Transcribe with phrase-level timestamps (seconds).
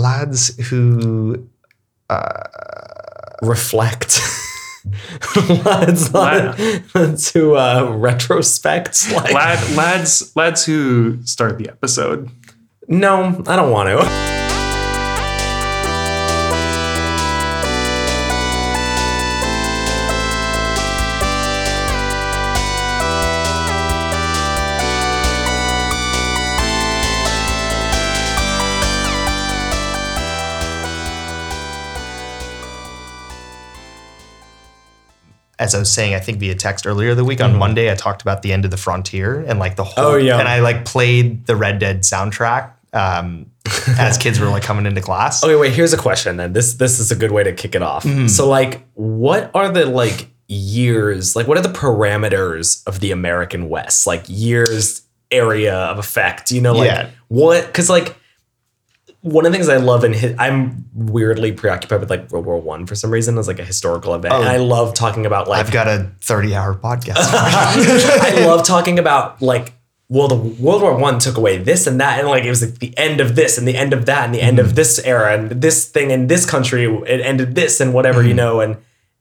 [0.00, 1.46] lads who
[3.42, 4.20] reflect.
[5.64, 9.06] lads, Lad- lads who uh, retrospect.
[9.14, 12.30] Like, Lad, lads, lads who start the episode.
[12.88, 14.29] no, I don't want to.
[35.60, 38.22] As I was saying, I think via text earlier the week on Monday, I talked
[38.22, 40.04] about the end of the frontier and like the whole.
[40.04, 40.38] Oh, yeah.
[40.38, 43.50] And I like played the Red Dead soundtrack um,
[43.98, 45.44] as kids were like coming into class.
[45.44, 45.74] Okay, wait.
[45.74, 46.38] Here's a question.
[46.38, 48.04] Then this this is a good way to kick it off.
[48.28, 51.36] So, like, what are the like years?
[51.36, 54.06] Like, what are the parameters of the American West?
[54.06, 56.50] Like years, area of effect.
[56.50, 57.10] You know, like Yeah.
[57.28, 57.66] what?
[57.66, 58.16] Because like
[59.22, 62.60] one of the things I love in his, I'm weirdly preoccupied with like World War
[62.60, 64.34] One for some reason as like a historical event.
[64.34, 64.64] And I oh.
[64.64, 67.16] love talking about like I've got a 30 hour podcast.
[67.18, 69.74] I love talking about like
[70.08, 72.78] well the World War One took away this and that and like it was like
[72.78, 74.76] the end of this and the end of that and the end of mm-hmm.
[74.76, 78.36] this era and this thing in this country it ended this and whatever you mm-hmm.
[78.36, 78.78] know and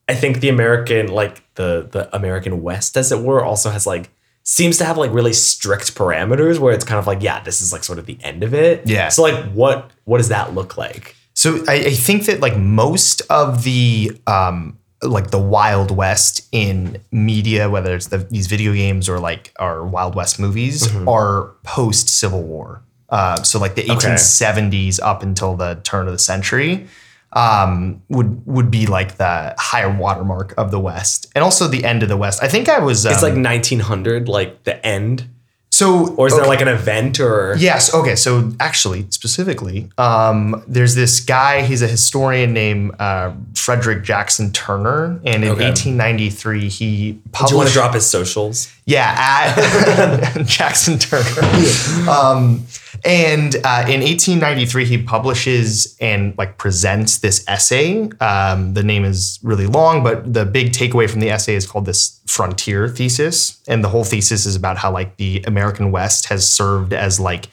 [0.07, 4.09] I think the American like the the American West as it were also has like
[4.57, 7.71] seems to have like really strict parameters where it's kind of like yeah this is
[7.71, 9.09] like sort of the end of it Yeah.
[9.09, 13.21] so like what what does that look like So I, I think that like most
[13.29, 19.07] of the um like the Wild West in media, whether it's the, these video games
[19.07, 21.07] or like our Wild West movies, Mm-hmm.
[21.07, 22.83] are post Civil War.
[23.07, 26.87] Uh, so like the 1870s up until the turn of the century
[27.33, 32.03] um, would would be like the higher watermark of the West, and also the end
[32.03, 32.41] of the West.
[32.43, 33.05] I think I was.
[33.05, 35.27] Um, it's like 1900 like the end
[35.71, 37.93] so, or is there like an event or Yes.
[37.93, 38.15] Okay.
[38.17, 41.61] So actually, specifically, um, there's this guy.
[41.61, 45.63] He's a historian named uh, Frederick Jackson Turner, and in Okay.
[45.69, 47.49] 1893 he published.
[47.49, 49.13] do you want to drop his socials Yeah,
[49.55, 51.23] at Jackson Turner.
[52.09, 52.65] Um,
[53.03, 58.09] and uh, in 1893, he publishes and like presents this essay.
[58.19, 61.85] Um, the name is really long, but the big takeaway from the essay is called
[61.85, 66.49] this frontier thesis, and the whole thesis is about how like the American West has
[66.49, 67.47] served as like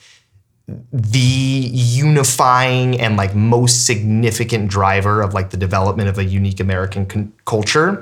[0.91, 7.05] the unifying and like most significant driver of like the development of a unique American
[7.05, 8.01] con- culture.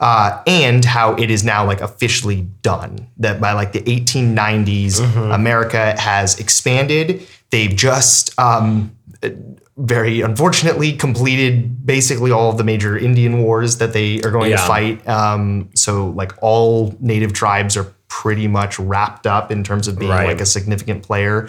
[0.00, 3.08] Uh, and how it is now like officially done.
[3.18, 5.00] That by like the 1890s
[5.32, 7.26] america has expanded.
[7.50, 8.96] They've just um,
[9.76, 14.58] very unfortunately completed basically all of the major indian wars that they are going to
[14.58, 15.06] fight.
[15.08, 20.10] Um, so like all native tribes are pretty much wrapped up in terms of being
[20.10, 20.28] Right.
[20.28, 21.48] like a significant player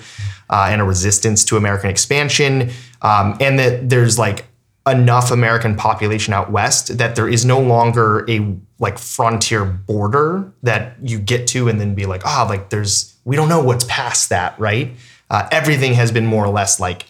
[0.50, 2.72] uh, and a resistance to American expansion,
[3.04, 4.46] um, and that there's like
[4.88, 10.96] enough American population out west that there is no longer a like frontier border that
[11.02, 14.30] you get to and then be like, ah, like there's we don't know what's past
[14.30, 14.94] that, right?
[15.30, 17.08] Uh, everything has been more or less like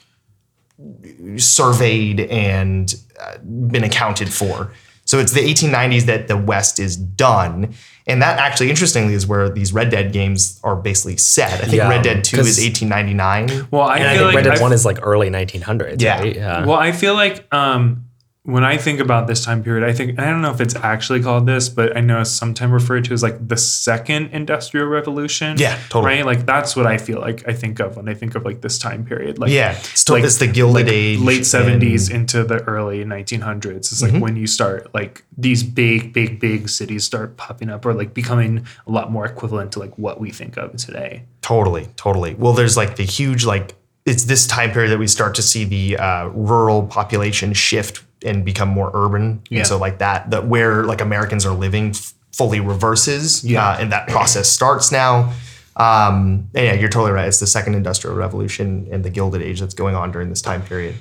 [1.37, 4.71] surveyed and uh, been accounted for.
[5.15, 7.73] So it's the 1890s that the West is done.
[8.05, 11.53] And that actually, interestingly, is where these Red Dead games are basically set.
[11.53, 13.69] I think Yeah, Red Dead 2 is 1899.
[13.71, 16.01] Well, I And I think like Red Dead I've- One is like early 1900s.
[16.01, 16.19] Yeah.
[16.19, 16.35] right?
[16.35, 16.65] yeah.
[16.65, 18.04] Well, I feel like um,
[18.45, 21.21] when I think about this time period, I think I don't know if it's actually
[21.21, 25.57] called this, but I know it's sometimes referred to as like the second industrial revolution.
[25.57, 26.17] Yeah, totally.
[26.17, 28.61] Right, like that's what I feel like I think of when I think of like
[28.61, 29.39] this time period.
[29.39, 33.91] Like Yeah, still it's the Gilded Age, late seventies and- into the early nineteen hundreds.
[33.91, 34.13] It's Mm-hmm.
[34.13, 38.13] like when you start like these big, big, big cities start popping up or like
[38.13, 41.23] becoming a lot more equivalent to like what we think of today.
[41.41, 42.35] Totally, totally.
[42.35, 43.73] Well, there's like the huge like
[44.05, 48.43] it's this time period that we start to see the uh, rural population shift and
[48.43, 49.59] become more urban, Yeah.
[49.59, 53.65] and so like that that where like Americans are living f- fully reverses, Yeah.
[53.69, 55.31] uh, and that process starts now.
[55.77, 57.27] Um, and yeah, you're totally right.
[57.27, 60.61] It's the second industrial revolution and the Gilded Age that's going on during this time
[60.61, 60.95] period.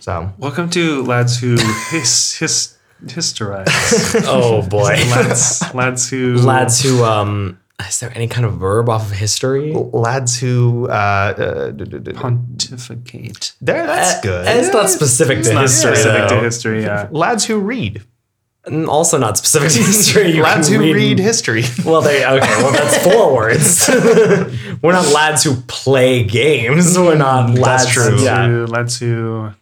[0.00, 1.56] So Welcome to lads who
[1.90, 2.76] his his
[3.08, 3.68] historize.
[4.26, 4.96] oh boy.
[5.10, 9.72] lads lads who Lads who um is there any kind of verb off of history?
[9.74, 13.52] lads who uh, uh, pontificate.
[13.60, 14.46] there, that's good.
[14.46, 15.96] It's not specific to Not history.
[15.96, 16.82] specific to history.
[16.82, 17.08] Yeah.
[17.10, 18.02] lads who read.
[18.66, 20.30] And also not specific to history.
[20.30, 21.64] You lads who read history.
[21.84, 22.62] Well, they okay.
[22.62, 23.90] Well, that's four words.
[24.82, 26.96] We're not lads who play games.
[26.96, 27.90] We're not lads.
[27.90, 28.18] true.
[28.22, 28.46] Yeah.
[28.48, 29.52] Who, lads who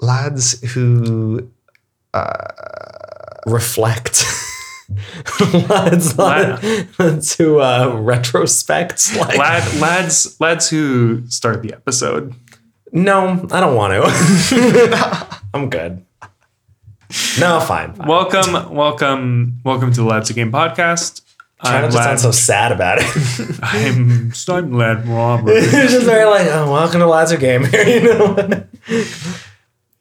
[0.00, 1.50] lads who
[3.46, 4.24] Reflect.
[5.68, 9.10] lads, Lad- lads who uh, retrospect.
[9.16, 12.34] Like, lad, lads lads who start the episode.
[12.92, 15.42] No, I don't want to.
[15.54, 16.04] I'm good.
[17.38, 17.94] No, fine.
[17.94, 18.06] fine.
[18.08, 21.22] Welcome, welcome, welcome to the Lads Who Game podcast.
[21.60, 23.58] I'm to sound so sad about it.
[23.62, 25.52] I'm, I'm Lad Robert.
[25.52, 27.64] it's just very like, oh, welcome to Lads Who Game.
[27.72, 28.64] you know?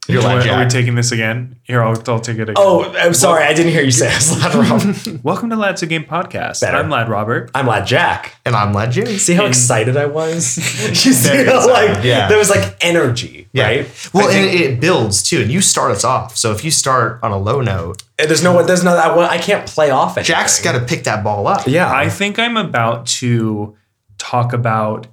[0.09, 1.57] You're Are we taking this again?
[1.61, 2.55] Here, I'll, I'll take it again.
[2.57, 5.19] Oh, I'm sorry, I didn't hear you say I was Lad Rob.
[5.23, 6.61] Welcome to Lads Who Game podcast.
[6.61, 6.77] Better.
[6.77, 7.51] I'm Lad Robert.
[7.53, 8.33] I'm Lad Jack.
[8.43, 9.19] and I'm Lad Jimmy.
[9.19, 10.57] See how In- excited I was?
[11.05, 12.27] you see Very how, excited, like yeah.
[12.27, 14.09] there was like energy, right?
[14.11, 16.35] Well, I and it, it builds too, and you start us off.
[16.35, 19.37] So if you start on a low note, there's no there's no I, well, I
[19.37, 20.23] can't play off it.
[20.23, 21.67] Jack's got to pick that ball up.
[21.67, 21.87] Yeah.
[21.93, 23.77] I think I'm about to
[24.17, 25.05] talk about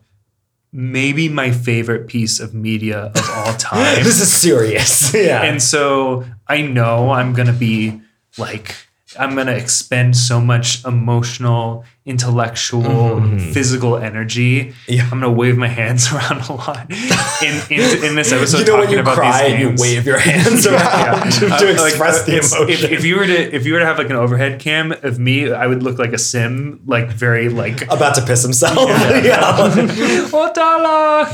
[0.77, 4.05] maybe my favorite piece of media of all time.
[4.05, 5.15] this is serious.
[5.15, 5.43] yeah.
[5.43, 8.03] and so I know I'm going to be
[8.37, 8.77] like,
[9.19, 13.21] I'm going to expend so much emotional, intellectual,
[13.53, 14.67] physical energy.
[14.67, 15.03] Mm-hmm, Yeah.
[15.05, 16.87] I'm going to wave my hands around a lot
[17.43, 18.59] in, in, in this episode.
[18.61, 21.59] you know when you about cry these and you wave your hands around to, Uh,
[21.59, 22.69] to like, express uh, the emotion.
[22.69, 25.19] If, if you were to if you were to have like an overhead cam of
[25.19, 28.77] me, I would look like a sim, like very like about to piss himself.
[28.79, 29.41] Yeah.
[30.33, 31.27] oh dollar.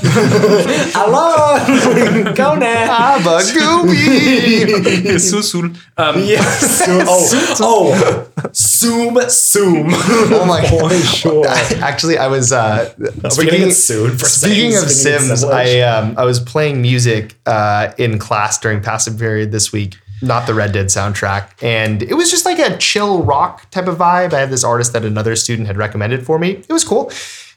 [0.96, 2.32] Hello.
[2.34, 3.16] Go now.
[3.16, 5.18] Abba Gooby.
[5.20, 5.76] Susul.
[5.98, 6.82] Um, Yes.
[6.88, 7.28] Oh,
[7.60, 9.86] oh, zoom, zoom.
[9.92, 11.46] oh my Boy, sure.
[11.48, 15.44] Actually, I was uh, We're speaking, sued for speaking of Sims.
[15.44, 19.98] I um, I was playing music uh, in class during passive period this week.
[20.20, 23.98] Not the Red Dead soundtrack, and it was just like a chill rock type of
[23.98, 24.32] vibe.
[24.32, 26.50] I had this artist that another student had recommended for me.
[26.50, 27.10] It was cool,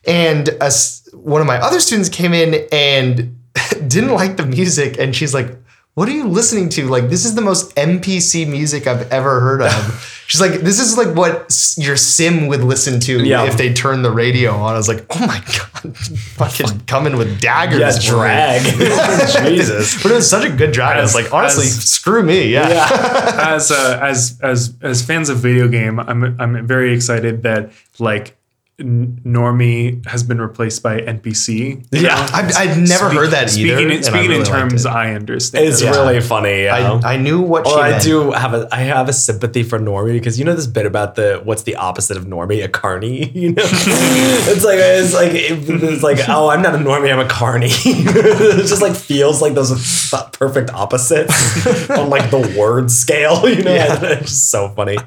[0.07, 3.37] and a s one of my other students came in and
[3.87, 5.55] didn't like the music, and she's like.
[5.95, 6.89] What are you listening to?
[6.89, 10.14] Like, this is the most NPC music I've ever heard of.
[10.27, 13.45] She's like, this is like what your sim would listen to Yeah.
[13.45, 14.73] if they turned the radio on.
[14.73, 15.97] I was like, oh my god,
[16.37, 17.79] fucking coming with daggers.
[18.03, 18.61] yeah, drag.
[19.47, 20.01] Jesus.
[20.01, 20.97] But it was such a good drag.
[20.97, 22.47] I was like, honestly, as- screw me.
[22.51, 22.67] Yeah.
[22.69, 23.35] Yeah.
[23.55, 28.29] as uh, as as as fans of video game, I'm I'm very excited that like
[28.29, 28.33] N-
[28.77, 31.85] Normie has been replaced by NPC.
[31.91, 32.01] Yeah.
[32.01, 32.09] know?
[32.33, 33.75] I've, I've never Speak- heard that either.
[33.77, 34.89] Speaking, in, speaking really in terms it.
[34.91, 35.65] I understand.
[35.65, 35.89] It's it.
[35.91, 36.63] really funny.
[36.63, 36.99] Yeah.
[37.03, 38.03] I, I knew what she Well, I meant.
[38.03, 41.15] do have a I have a sympathy for Normie because you know this bit about
[41.15, 46.03] the what's the opposite of Normie a carny you know it's like it's like it's
[46.03, 49.71] like oh I'm not a Normie I'm a carny it just like feels like those
[50.13, 53.99] are perfect opposites on like the word scale you know Yeah.
[54.03, 54.97] it's so funny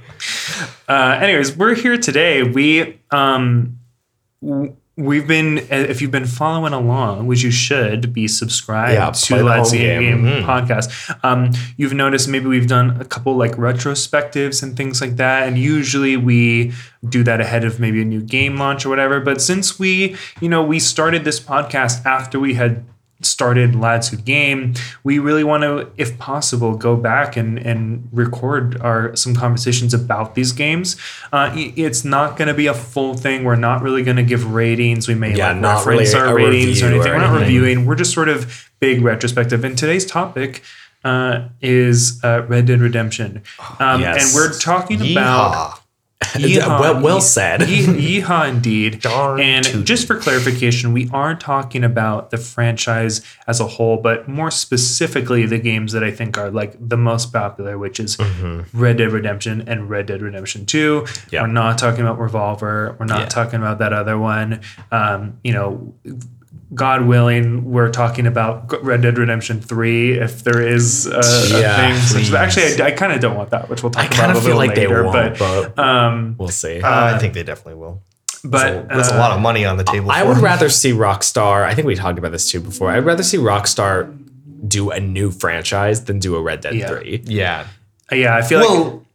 [0.89, 2.43] Uh, anyways, we're here today.
[2.43, 3.79] We um
[4.41, 9.45] we've been if you've been following along, which you should be subscribed Yeah, to the
[9.45, 10.25] Let's Game, game.
[10.25, 10.91] Game podcast.
[11.25, 15.57] Um, you've noticed maybe we've done a couple like retrospectives and things like that, and
[15.57, 16.73] usually we
[17.09, 19.21] do that ahead of maybe a new game launch or whatever.
[19.21, 22.85] But since we, you know, we started this podcast after we had
[23.21, 28.81] started Lads Who Game, we really want to, if possible, go back and and record
[28.81, 30.97] our some conversations about these games.
[31.33, 33.45] Uh, it's not going to be a full thing.
[33.45, 35.09] We're not really going to give ratings.
[35.09, 37.13] We may Yeah, like not reference really our ratings or review or anything.
[37.13, 37.43] We're not anything.
[37.57, 37.87] reviewing.
[37.87, 39.65] We're just sort of big retrospective.
[39.65, 40.63] And today's topic.
[41.05, 43.43] Uh, is uh, Red Dead Redemption,
[43.79, 44.27] um, Yes.
[44.27, 45.78] and we're talking about
[46.35, 46.81] Yeehaw.
[46.81, 49.01] Well, well said ye- yeehaw, indeed.
[49.01, 49.85] Darn and tootin'.
[49.85, 55.47] just for clarification, we are talking about the franchise as a whole, but more specifically
[55.47, 58.19] the games that I think are like the most popular, which is
[58.73, 61.07] Red Dead Redemption and Red Dead Redemption Two.
[61.31, 61.43] Yeah.
[61.43, 62.97] We're not talking about Revolver.
[62.99, 63.27] We're not Yeah.
[63.27, 64.61] talking about that other one.
[64.91, 65.95] Um, you know.
[66.75, 71.97] God willing, we're talking about Red Dead Redemption 3 if there is a, a thing.
[71.97, 72.35] Such, please.
[72.35, 74.37] actually, I, I kind of don't want that, which we'll talk I about kind a
[74.37, 75.03] of feel little like they later.
[75.05, 78.03] won't but but um, we'll see Uh, I think they definitely will.
[78.45, 80.11] but That's a uh, lot of money on the table.
[80.11, 80.45] I for would them.
[80.45, 81.65] rather see Rockstar.
[81.65, 82.91] I think we talked about this too before.
[82.91, 84.15] I'd rather see Rockstar
[84.69, 86.89] do a new franchise than do a Red Dead Yeah.
[86.89, 87.23] 3.
[87.27, 87.67] Yeah.
[88.13, 89.07] Yeah, I feel like Well,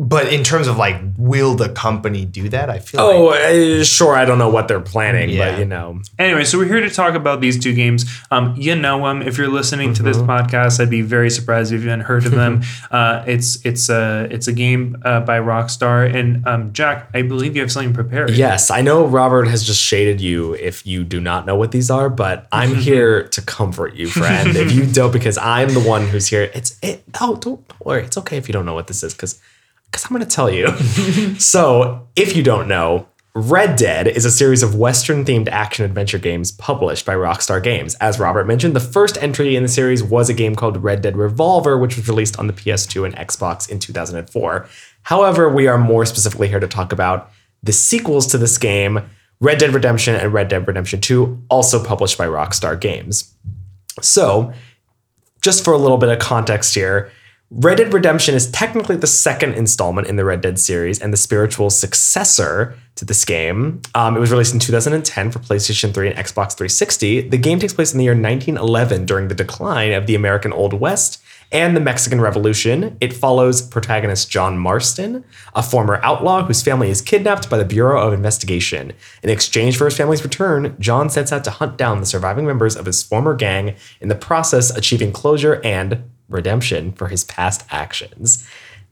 [0.00, 2.70] but in terms of like, will the company do that?
[2.70, 3.40] I feel Oh, like
[3.80, 4.14] uh, sure.
[4.14, 5.50] I don't know what they're planning, Yeah.
[5.50, 6.44] but you know, anyway.
[6.44, 8.04] So we're here to talk about these two games.
[8.30, 9.22] Um, you know them.
[9.22, 10.30] If you're listening to this Mm-hmm.
[10.30, 12.62] podcast, I'd be very surprised if you hadn't heard of them.
[12.92, 16.14] uh, it's it's a it's a game uh, by Rockstar.
[16.14, 18.30] And um, Jack, I believe you have something prepared.
[18.30, 21.90] yes, I know Robert has just shaded you if you do not know what these
[21.90, 24.56] are, but I'm here to comfort you, friend.
[24.56, 26.50] if you don't, because I'm the one who's here.
[26.54, 27.02] It's it.
[27.20, 28.04] Oh, don't, don't worry.
[28.04, 29.40] It's okay if you don't know what this is, because
[29.90, 30.68] because I'm going to tell you.
[31.38, 36.18] so, if you don't know, Red Dead is a series of Western themed action adventure
[36.18, 37.94] games published by Rockstar Games.
[37.96, 41.16] As Robert mentioned, the first entry in the series was a game called Red Dead
[41.16, 44.68] Revolver, which was released on the PS2 and Xbox in 2004.
[45.02, 47.30] However, we are more specifically here to talk about
[47.62, 49.00] the sequels to this game,
[49.40, 53.34] Red Dead Redemption and Red Dead Redemption 2, also published by Rockstar Games.
[54.02, 54.52] So,
[55.42, 57.12] just for a little bit of context here,
[57.50, 61.16] Red Dead Redemption is technically the second installment in the Red Dead series and the
[61.16, 63.80] spiritual successor to this game.
[63.94, 67.30] Um, it was released in 2010 for PlayStation 3 and Xbox 360.
[67.30, 70.74] The game takes place in the year 1911 during the decline of the American Old
[70.74, 72.98] West and the Mexican Revolution.
[73.00, 75.24] It follows protagonist John Marston,
[75.54, 78.92] a former outlaw whose family is kidnapped by the Bureau of Investigation.
[79.22, 82.76] In exchange for his family's return, John sets out to hunt down the surviving members
[82.76, 88.46] of his former gang, in the process, achieving closure and redemption for his past actions.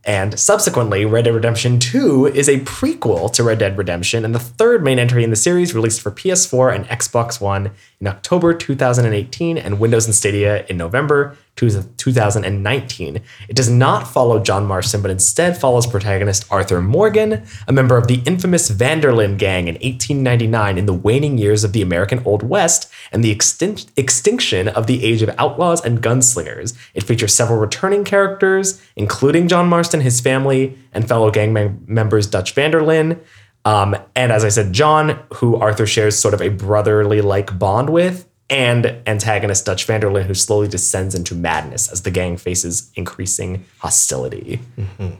[0.06, 4.38] And subsequently, Red Dead Redemption 2 is a prequel to Red Dead Redemption and the
[4.38, 9.58] third main entry in the series released for PS4 and Xbox One in October 2018
[9.58, 13.20] and Windows and Stadia in November 2019.
[13.48, 18.06] It does not follow John Marston, but instead follows protagonist Arthur Morgan, a member of
[18.06, 22.22] the infamous Van der Linde gang in 1899 in the waning years of the American
[22.24, 26.76] Old West and the extin- extinction of the age of outlaws and gunslingers.
[26.94, 32.26] It features several returning characters, including John Marston, his family, and fellow gang mem- members
[32.26, 33.18] Dutch Van der Linde.
[33.64, 37.90] Um, and as I said, John, who Arthur shares sort of a brotherly like bond
[37.90, 42.36] with, and antagonist Dutch Van der Linde, who slowly descends into madness as the gang
[42.36, 44.60] faces increasing hostility.
[44.78, 45.16] Mm-hmm.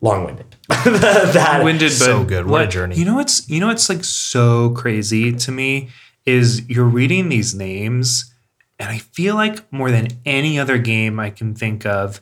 [0.00, 0.56] Long-winded.
[0.68, 2.46] that, Winded, but So good.
[2.46, 2.96] What a journey.
[2.96, 5.90] You know what's you know what's like so crazy to me
[6.26, 8.32] is you're reading these names,
[8.80, 12.20] and I feel like more than any other game I can think of,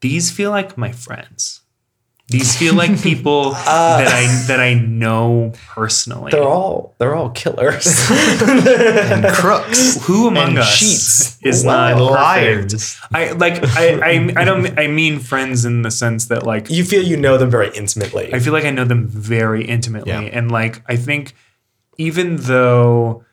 [0.00, 1.60] these feel like my friends.
[2.30, 6.30] These feel like people uh, that I that I know personally.
[6.30, 7.86] they're all they're all killers.
[8.10, 9.96] and crooks.
[10.06, 12.98] Who among and us cheats is and not liars.
[13.12, 16.84] I like I, I I don't I mean friends in the sense that like you
[16.84, 18.34] feel you know them very intimately.
[18.34, 20.12] I feel like I know them very intimately.
[20.12, 20.20] Yeah.
[20.20, 21.34] And like I think
[21.96, 23.24] even though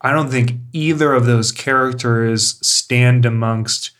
[0.00, 3.90] I don't think either of those characters stand amongst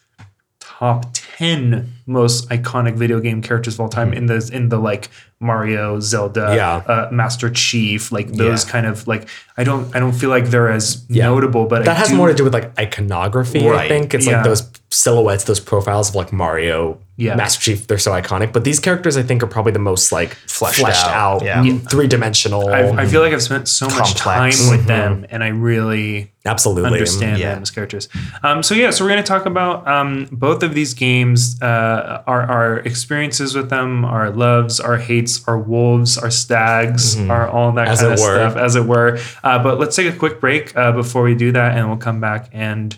[0.60, 1.12] top
[1.44, 5.08] 10 most iconic video game characters of all time in the in the like
[5.40, 6.82] Mario, Zelda, Yeah.
[6.86, 8.70] uh, Master Chief, like those Yeah.
[8.72, 11.24] kind of like I don't I don't feel like they're as Yeah.
[11.24, 13.66] notable, but that I has do, more to do with like iconography.
[13.66, 17.34] I think it's like those silhouettes, those profiles of like Mario, Yeah.
[17.36, 17.86] Master Chief.
[17.86, 18.52] They're so iconic.
[18.52, 21.42] But these characters, I think, are probably the most like Fleshed fleshed, out.
[21.42, 21.78] out, Yeah.
[21.90, 22.68] three dimensional.
[22.70, 26.90] I, I feel like I've spent so much time with them, and I really Absolutely.
[26.90, 27.52] understand Yeah.
[27.54, 28.08] them as characters.
[28.42, 32.22] Um, so yeah, so we're going to talk about um, both of these games, uh,
[32.26, 37.72] our our experiences with them, our loves, our hates, our wolves, our stags, our all
[37.72, 38.34] that As kind of were.
[38.50, 39.18] stuff, as it were.
[39.44, 42.20] Uh, but let's take a quick break uh, before we do that, and we'll come
[42.20, 42.96] back and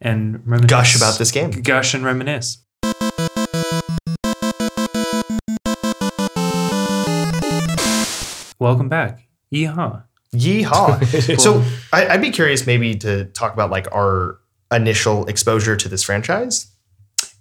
[0.00, 0.70] and reminisce.
[0.70, 1.50] Gush about this game.
[1.50, 2.58] Gush and reminisce.
[8.64, 9.28] Welcome back.
[9.52, 10.04] Yeehaw.
[10.34, 11.38] Yeehaw.
[11.38, 14.38] so I, I'd be curious maybe to talk about like our
[14.72, 16.72] initial exposure to this franchise.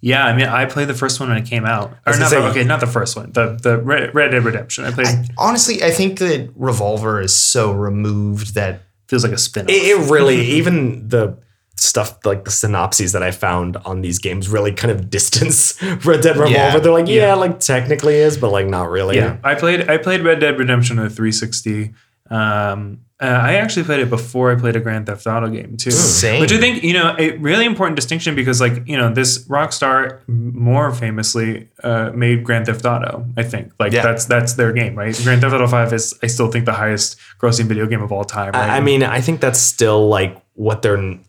[0.02, 1.92] Yeah, I mean, I played the first one when it came out.
[2.06, 3.32] Or not the, say- okay, not the first one.
[3.32, 4.84] The the Red, Red Dead Redemption.
[4.84, 5.08] I played.
[5.08, 9.70] I, honestly, I think that Revolver is so removed that feels like a spin.
[9.70, 11.38] It, it really, even the
[11.76, 16.22] stuff like the synopses that I found on these games really kind of distance Red
[16.22, 16.50] Dead Revolver.
[16.52, 16.80] Yeah.
[16.80, 17.34] They're like, yeah, Yeah.
[17.36, 19.16] like technically is, but like not really.
[19.18, 19.90] yeah, I played.
[19.90, 21.94] I played Red Dead Redemption on the 360.
[22.30, 25.92] Um, uh, I actually played it before I played a Grand Theft Auto game too.
[25.92, 26.42] Same.
[26.42, 30.20] Which I think you know a really important distinction because like you know this Rockstar
[30.28, 33.26] more famously uh, made Grand Theft Auto.
[33.38, 34.02] I think like Yeah.
[34.04, 35.18] that's that's their game, right?
[35.24, 38.26] Grand Theft Auto Five is I still think the highest grossing video game of all
[38.26, 38.52] time.
[38.54, 38.70] Right?
[38.70, 41.24] I I mean, I think that's still like what they're n-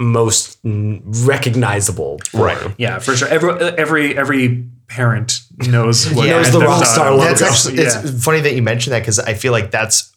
[0.00, 2.18] most recognizable.
[2.30, 2.44] For.
[2.46, 2.74] Right.
[2.78, 3.28] Yeah, for sure.
[3.28, 7.24] Every every every parent knows what Yeah, Grand the Theft Rockstar Auto logo.
[7.24, 8.00] That's actually Yeah.
[8.02, 10.12] it's funny that you mentioned that because I feel like that's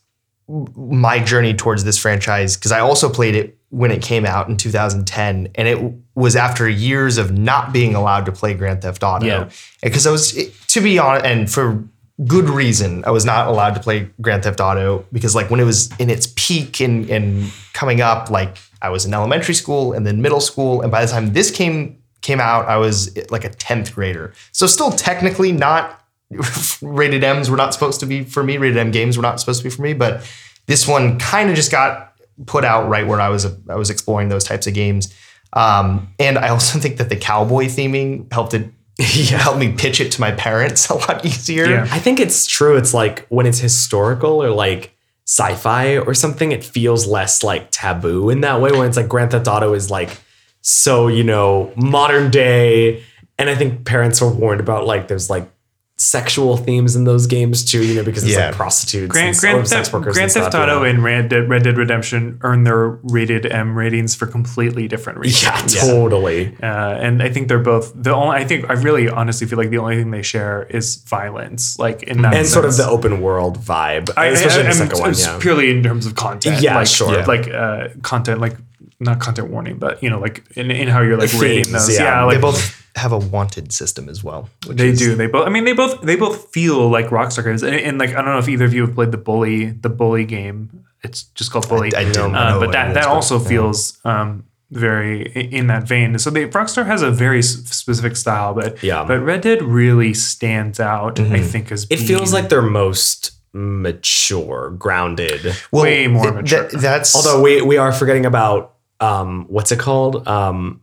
[0.47, 4.57] my journey towards this franchise because I also played it when it came out in
[4.57, 5.79] 2010 and it
[6.15, 9.49] was after years of not being allowed to play Grand Theft Auto Yeah.
[9.81, 10.33] because I was
[10.67, 11.83] to be honest and for
[12.27, 15.63] good reason I was not allowed to play Grand Theft Auto because like when it
[15.63, 20.05] was in its peak and and coming up like I was in elementary school and
[20.05, 23.49] then middle school and by the time this came came out I was like a
[23.49, 26.03] 10th grader so still technically not
[26.81, 28.57] rated M's were not supposed to be for me.
[28.57, 30.29] Rated M games were not supposed to be for me, but
[30.65, 32.13] this one kind of just got
[32.45, 35.13] put out right where I was I was exploring those types of games.
[35.53, 40.11] Um, and I also think that the cowboy theming helped it helped me pitch it
[40.13, 41.65] to my parents a lot easier.
[41.65, 41.87] Yeah.
[41.91, 42.77] I think it's true.
[42.77, 44.95] It's like when it's historical or like
[45.25, 48.71] sci-fi or something, it feels less like taboo in that way.
[48.71, 50.17] When it's like Grand Theft Auto is like
[50.61, 53.03] so, you know, modern day.
[53.39, 55.49] And I think parents were warned about like there's like
[55.95, 58.47] sexual themes in those games too, you know, because it's Yeah.
[58.47, 60.89] like prostitutes Grand, and Grand, or sex Theft, workers Grand and stuff, Theft Auto yeah.
[60.89, 65.75] and Red Dead, Red Dead Redemption earn their rated M ratings for completely different reasons.
[65.75, 66.55] Yeah, totally.
[66.61, 68.37] Uh, and I think they're both the only.
[68.37, 72.01] I think I really honestly feel like the only thing they share is violence, like
[72.03, 74.97] in that And sort of the open world vibe, I, especially in the I, second
[74.97, 75.13] am one.
[75.15, 75.39] Yeah.
[75.39, 76.61] purely in terms of content.
[76.61, 77.13] Yeah, like, sure.
[77.13, 77.25] Yeah.
[77.25, 78.57] Like uh, content, like
[78.99, 81.93] not content warning, but you know, like in, in how you're like Themes, rating those.
[81.93, 82.03] yeah.
[82.03, 84.49] Yeah, like they both have a wanted system as well.
[84.67, 85.15] which They is- do.
[85.15, 85.47] They both.
[85.47, 86.01] I mean, they both.
[86.01, 88.73] They both feel like Rockstar games, and, and like I don't know if either of
[88.73, 90.85] you have played the bully, the bully game.
[91.03, 91.93] It's just called Bully.
[91.95, 93.49] I don't Uh, know but what that that is, also but, yeah.
[93.49, 96.17] feels um, very in that vein.
[96.17, 99.03] So they Rockstar has a very specific style, but Yeah.
[99.03, 101.19] But Red Dead really stands out.
[101.19, 105.55] I think as It feels like they're most mature, grounded.
[105.71, 106.69] Well, way more th- mature.
[106.69, 108.72] th- that's Although we we are forgetting about
[109.03, 110.27] um what's it called?
[110.27, 110.81] Um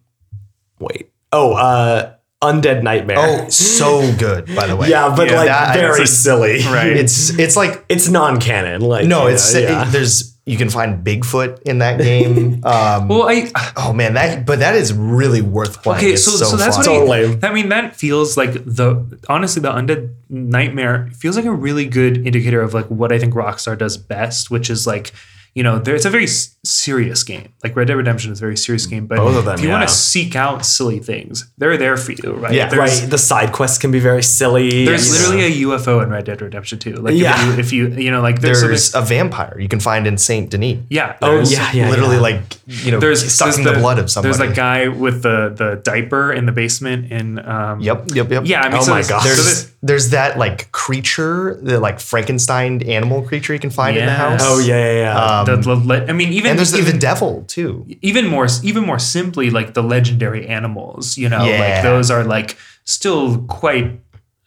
[0.78, 1.10] wait.
[1.32, 3.16] Oh, uh Undead Nightmare.
[3.18, 4.88] oh so good by the way.
[4.88, 6.58] yeah, but Yeah, like that- very it's a- silly.
[6.64, 6.96] right.
[7.02, 8.80] It's it's like It's non-canon.
[8.80, 9.84] Like no, it's know, yeah.
[9.84, 12.62] there's you can find Bigfoot in that game.
[12.70, 15.98] Um, well, I oh man, that but that is really worth playing.
[15.98, 16.86] Okay, It's so so, that's fun.
[16.86, 17.38] what Totally.
[17.42, 17.68] I, I mean.
[17.68, 18.88] That feels like the
[19.28, 23.34] honestly the undead nightmare feels like a really good indicator of like what I think
[23.34, 25.12] Rockstar does best, which is like
[25.54, 27.52] you know there it's a very s- serious game.
[27.64, 29.68] Like Red Dead Redemption is a very serious game, but Both of them, if you
[29.68, 29.78] yeah.
[29.78, 32.52] want to seek out silly things, they're there for you, right?
[32.54, 33.10] Yeah, there's, right.
[33.10, 34.84] The side quests can be very silly.
[34.84, 36.94] There's and, literally a UFO in Red Dead Redemption too.
[36.94, 37.34] Like Yeah.
[37.58, 40.18] if, you, if you you know like there's, there's a vampire you can find in
[40.18, 40.78] Saint Denis.
[40.90, 41.88] yeah Oh, yeah, yeah.
[41.90, 44.36] literally like you know There's sucking there's the, blood of somebody.
[44.36, 48.42] There's that guy with the the diaper in the basement in um Yep, yep, yep.
[48.46, 49.22] yeah I mean Oh so my there's- God.
[49.22, 53.96] so There's there's- there's that like creature, the like Frankenstein animal creature you can find
[53.96, 54.40] in the house.
[54.44, 55.38] Oh yeah, yeah, yeah.
[55.39, 57.86] Um, the, the le- I mean, even and there's the, even, the devil too.
[58.02, 61.16] even more even more simply, like the legendary animals.
[61.16, 64.00] You know, like those are like still quite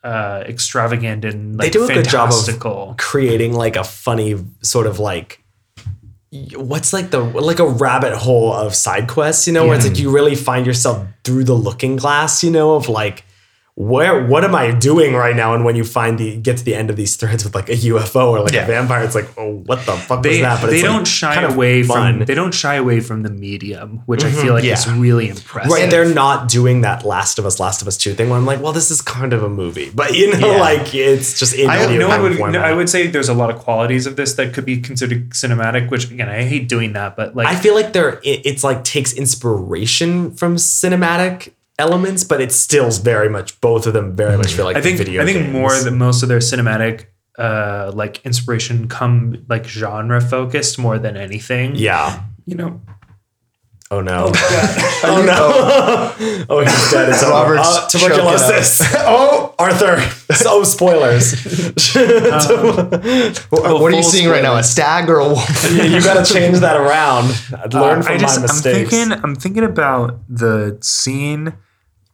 [0.03, 2.91] uh, extravagant and like they do a good job fantastical.
[2.91, 5.41] of creating like a funny sort of like
[6.55, 9.99] what's like the like a rabbit hole of side quests, you know, where it's like
[9.99, 13.23] you really find yourself through the looking glass, you know, of like
[13.75, 15.55] where what am I doing right now?
[15.55, 17.75] And when you find the get to the end of these threads with like a
[17.75, 18.65] UFO or like Yeah.
[18.65, 20.61] a vampire, it's like, oh, what the fuck they was that?
[20.61, 22.17] But they it's don't shy kind of away fun.
[22.19, 24.41] from they don't shy away from the medium, which I mm-hmm.
[24.41, 25.71] feel like is really impressive.
[25.71, 28.29] Right, they're not doing that Last of Us, Last of Us Two thing.
[28.29, 30.59] Where I'm like, well, this is kind of a movie, but you know, Yeah.
[30.59, 32.59] like it's just in I- no, I would, no.
[32.59, 35.89] I would say there's a lot of qualities of this that could be considered cinematic,
[35.89, 38.83] which again, I hate doing that, but like I feel like there it, it's like
[38.83, 44.53] takes inspiration from cinematic elements, but it's still very much both of them very much
[44.53, 45.53] feel like I think video I think games.
[45.53, 47.05] more than most of their cinematic
[47.39, 51.75] uh like inspiration come like genre focused more than anything.
[51.75, 52.23] yeah.
[52.45, 52.81] You know.
[53.91, 54.31] Oh no!
[54.33, 55.23] Oh,
[56.17, 56.45] no!
[56.49, 57.09] oh, he's dead.
[57.09, 57.53] It's over.
[57.53, 58.81] Robert's Uh, tuberculosis.
[58.97, 59.99] oh, Arthur.
[60.33, 61.33] So spoilers.
[61.93, 64.55] What, what are you full seeing right now?
[64.55, 65.71] A stag or a wolf?
[65.71, 67.27] you got to change that around.
[67.71, 71.53] Learn from Uh, I just my I'm thinking I'm thinking about the scene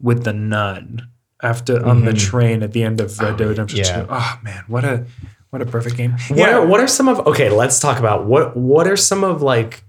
[0.01, 1.09] with the nun
[1.41, 2.17] after on the mm-hmm.
[2.17, 4.03] train at the end of Red Dead Redemption yeah.
[4.03, 4.07] 2.
[4.09, 5.05] Oh man, what a
[5.49, 6.15] what a perfect game.
[6.29, 9.41] What are what are some of okay, let's talk about what what are some of
[9.41, 9.83] like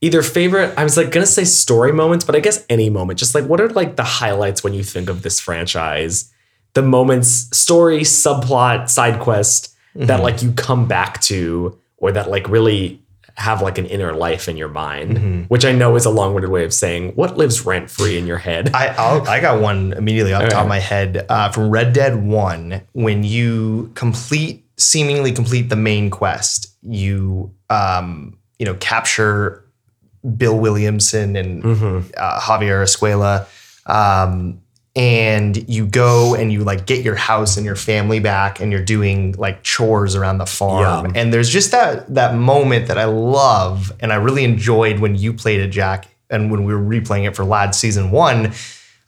[0.00, 3.18] either favorite I was like gonna say story moments, but I guess any moment.
[3.18, 6.32] Just like what are like the highlights when you think of this franchise?
[6.74, 10.22] The moments, story, subplot, side quest that mm-hmm.
[10.22, 13.02] like you come back to or that like really
[13.36, 16.64] have like an inner life in your mind, which I know is a long-winded way
[16.64, 18.70] of saying what lives rent free in your head.
[18.74, 21.92] I I'll, I got one immediately off the top of my head uh, from Red
[21.92, 22.80] Dead One.
[22.92, 29.64] When you complete, seemingly complete the main quest, you um, you know capture
[30.36, 31.62] Bill Williamson and
[32.16, 33.46] uh, Javier Escuela,
[33.86, 34.60] um,
[34.96, 38.84] and you go and you like get your house and your family back, and you're
[38.84, 41.06] doing like chores around the farm.
[41.06, 41.20] Yeah.
[41.20, 45.32] And there's just that that moment that I love, and I really enjoyed when you
[45.34, 48.52] played it, Jack, and when we were replaying it for Lad season one,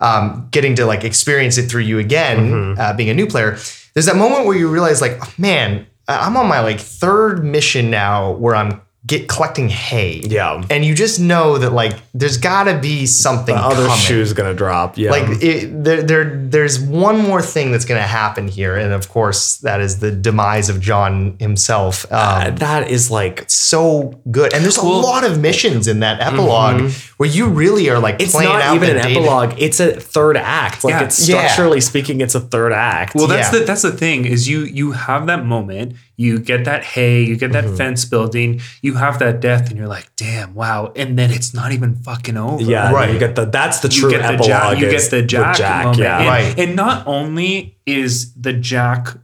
[0.01, 2.81] um, getting to like experience it through you again, Mm-hmm.
[2.81, 3.57] uh, being a new player.
[3.95, 7.91] There's that moment where you realize, like, oh, man, I'm on my like third mission
[7.91, 10.21] now where I'm get collecting hay.
[10.23, 10.63] Yeah.
[10.71, 13.99] and you just know that like there's got to be something The other coming.
[13.99, 14.97] shoe's gonna drop.
[14.99, 15.11] Yeah.
[15.11, 19.09] Like it, there, there, there's one more thing that's going to happen here, and of
[19.09, 22.05] course, that is the demise of John himself.
[22.13, 26.21] Um, Uh, that is like so good, and there's a lot of missions in that
[26.21, 28.23] epilogue where you really are like Mm-hmm.
[28.25, 29.55] it's playing not out even an day- epilogue.
[29.59, 30.85] It's a third act.
[30.85, 31.05] Like Yeah.
[31.05, 31.37] it's Yeah.
[31.47, 33.15] structurally speaking, it's a third act.
[33.15, 33.61] Well, that's Yeah.
[33.61, 37.37] the that's the thing is you you have that moment, you get that hay, you
[37.37, 37.77] get that Mm-hmm.
[37.77, 40.93] fence building, you have that death and you're like, damn, wow.
[40.95, 42.63] And then it's not even fucking over.
[42.63, 43.13] Yeah, Right.
[43.13, 44.47] You get the that's the You true get the epilogue.
[44.49, 45.99] Jack, you is get the with Jack, moment.
[45.99, 46.19] yeah.
[46.19, 46.59] And, Right.
[46.59, 49.17] and not only is the Jack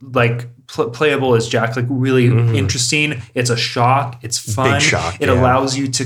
[0.00, 2.54] like pl- playable as Jack like really Mm-hmm.
[2.54, 4.80] interesting, it's a shock, it's fun.
[4.80, 5.34] shock, it yeah.
[5.34, 6.04] allows you to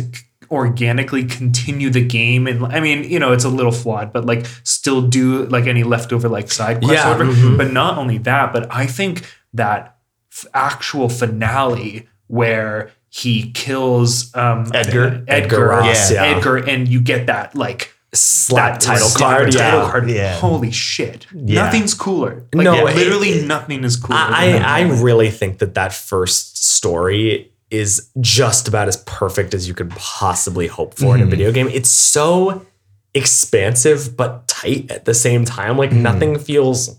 [0.50, 4.46] organically continue the game and I mean, you know, it's a little flawed, but like
[4.64, 7.32] still do like any leftover like side quests Yeah, or whatever.
[7.32, 7.56] mhm.
[7.58, 9.96] But not only that, but I think that
[10.32, 15.04] f- actual finale where he kills um Edgar?
[15.06, 16.24] Edgar, Edgar Ross, yeah.
[16.24, 19.52] Edgar, and you get that like Slap that title slap card.
[19.52, 19.90] title yeah.
[19.90, 20.10] card.
[20.10, 20.34] Yeah.
[20.38, 21.26] Holy shit!
[21.34, 21.64] Yeah.
[21.64, 22.46] Nothing's cooler.
[22.54, 24.18] Like, No, yeah, literally it- nothing is cooler.
[24.18, 29.68] than I, I really think that that first story is just about as perfect as
[29.68, 31.68] you could possibly hope for in a video game.
[31.68, 32.64] It's so
[33.12, 35.76] expansive but tight at the same time.
[35.76, 36.98] Like nothing feels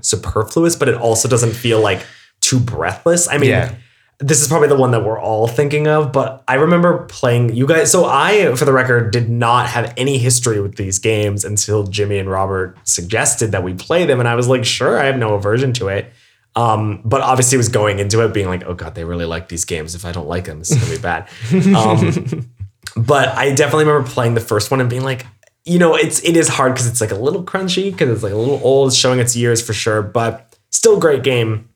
[0.00, 2.06] superfluous, but it also doesn't feel like
[2.40, 3.28] too breathless.
[3.28, 3.74] I mean, Yeah.
[4.18, 7.66] This is probably the one that we're all thinking of, but I remember playing you
[7.66, 7.92] guys.
[7.92, 12.18] So I, for the record, did not have any history with these games until Jimmy
[12.18, 15.34] and Robert suggested that we play them, and I was like, sure, I have no
[15.34, 16.12] aversion to it.
[16.54, 19.66] Um, but obviously was going into it being like, oh god, they really like these
[19.66, 19.94] games.
[19.94, 21.28] If I don't like them, this is gonna be bad.
[21.76, 22.50] Um,
[22.96, 25.26] but I definitely remember playing the first one and being like,
[25.66, 28.32] you know, it's it is hard because it's like a little crunchy because it's like
[28.32, 31.68] a little old, showing its years for sure, but still great game.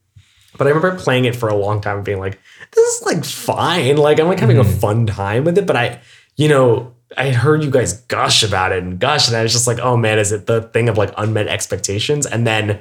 [0.59, 2.39] But I remember playing it for a long time and being like,
[2.73, 3.97] this is like fine.
[3.97, 4.79] Like I'm like having a mm-hmm.
[4.79, 5.67] fun time with it.
[5.67, 6.01] But I,
[6.37, 9.67] you know, I heard you guys gush about it and gush, and I was just
[9.67, 12.27] like, oh man, is it the thing of like unmet expectations?
[12.27, 12.81] And then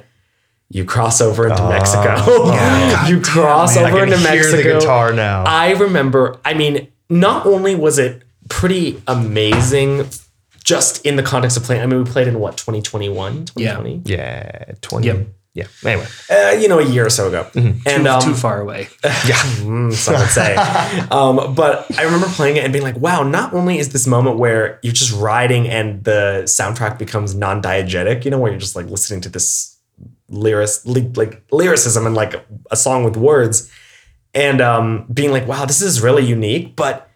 [0.68, 2.46] you cross over into oh, Mexico.
[2.52, 3.08] yeah.
[3.08, 4.56] you cross I over can into hear Mexico.
[4.56, 5.44] the guitar now.
[5.44, 10.08] I remember, I mean, not only was it pretty amazing
[10.62, 14.02] just in the context of playing, I mean, we played in what, 2021, 2020?
[14.04, 15.08] yeah, twenty.
[15.08, 15.26] Yep.
[15.52, 15.66] Yeah.
[15.84, 16.06] Anyway.
[16.30, 17.48] Uh, you know, a year or so ago.
[17.54, 18.88] And too, um, too far away.
[19.04, 20.54] Yeah, mm, some would say.
[21.10, 24.38] um, but I remember playing it and being like, wow, not only is this moment
[24.38, 28.76] where you're just riding and the soundtrack becomes non diegetic, you know, where you're just
[28.76, 29.76] like listening to this
[30.28, 32.34] lyric, ly- like lyricism and like
[32.70, 33.70] a song with words
[34.34, 36.76] and um, being like, wow, this is really unique.
[36.76, 37.09] But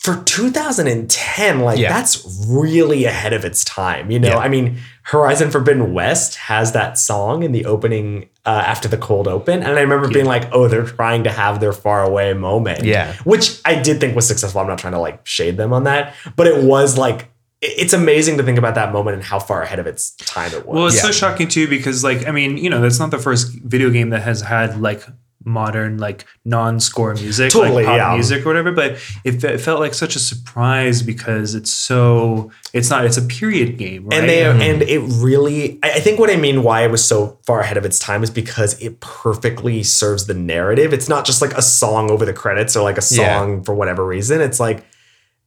[0.00, 1.88] for 2010, like Yeah.
[1.92, 4.10] that's really ahead of its time.
[4.10, 4.38] You know, Yeah.
[4.38, 9.28] I mean, Horizon Forbidden West has that song in the opening uh, after the cold
[9.28, 12.84] open, and I remember being like, oh, they're trying to have their far away moment.
[12.84, 13.12] Yeah.
[13.24, 14.60] which I did think was successful.
[14.60, 17.28] I'm not trying to like shade them on that, but it was like.
[17.60, 20.64] It's amazing to think about that moment and how far ahead of its time it
[20.64, 20.76] was.
[20.76, 21.02] Well, it's Yeah.
[21.02, 24.10] so shocking too because, like, I mean, you know, that's not the first video game
[24.10, 25.02] that has had like
[25.44, 28.14] modern, like, non-score music, Totally, like pop yeah.
[28.14, 28.72] music or whatever.
[28.72, 28.92] But
[29.24, 32.50] it, fe- it felt like such a surprise because it's so.
[32.72, 33.04] It's not.
[33.04, 34.18] It's a period game, right?
[34.18, 34.60] and they mm-hmm.
[34.60, 37.76] and it really I I think what I mean why it was so far ahead
[37.76, 40.92] of its time is because it perfectly serves the narrative.
[40.92, 43.38] It's not just like a song over the credits or like a Yeah.
[43.38, 44.40] song for whatever reason.
[44.40, 44.84] It's like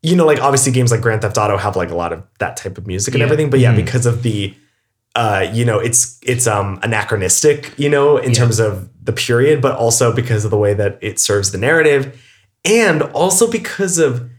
[0.03, 2.57] you know, like obviously games like Grand Theft Auto have like a lot of that
[2.57, 3.25] type of music and Yeah.
[3.25, 3.85] everything, but yeah, mm-hmm.
[3.85, 4.53] because of the
[5.15, 9.75] uh, you know, it's it's um anachronistic, you know, in terms of the period, but
[9.75, 12.21] also because of the way that it serves the narrative,
[12.63, 14.29] and also because of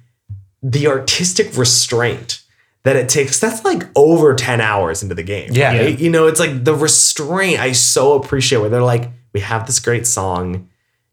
[0.62, 2.42] the artistic restraint
[2.84, 3.38] that it takes.
[3.38, 5.50] That's like over 10 hours into the game.
[5.52, 5.76] Yeah.
[5.76, 5.98] right?
[5.98, 9.78] You know, it's like the restraint I so appreciate where they're like, we have this
[9.80, 10.68] great song.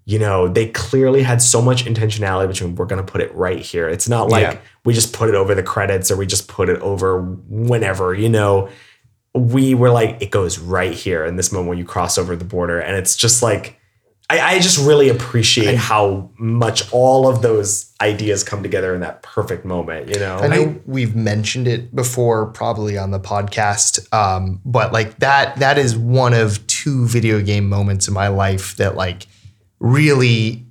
[0.06, 3.60] You know, they clearly had so much intentionality between we're going to put it right
[3.60, 3.88] here.
[3.88, 4.58] It's not like Yeah.
[4.86, 8.30] we just put it over the credits or we just put it over whenever, you
[8.30, 8.70] know.
[9.36, 12.46] We were like, it goes right here in this moment when you cross over the
[12.46, 12.80] border.
[12.80, 13.80] And it's just like,
[14.30, 19.24] I, I just really appreciate how much all of those ideas come together in that
[19.24, 20.38] perfect moment, you know?
[20.38, 25.78] I know we've mentioned it before, probably on the podcast, um, but like that that
[25.78, 29.28] is one of two video game moments in my life that like
[29.80, 30.66] really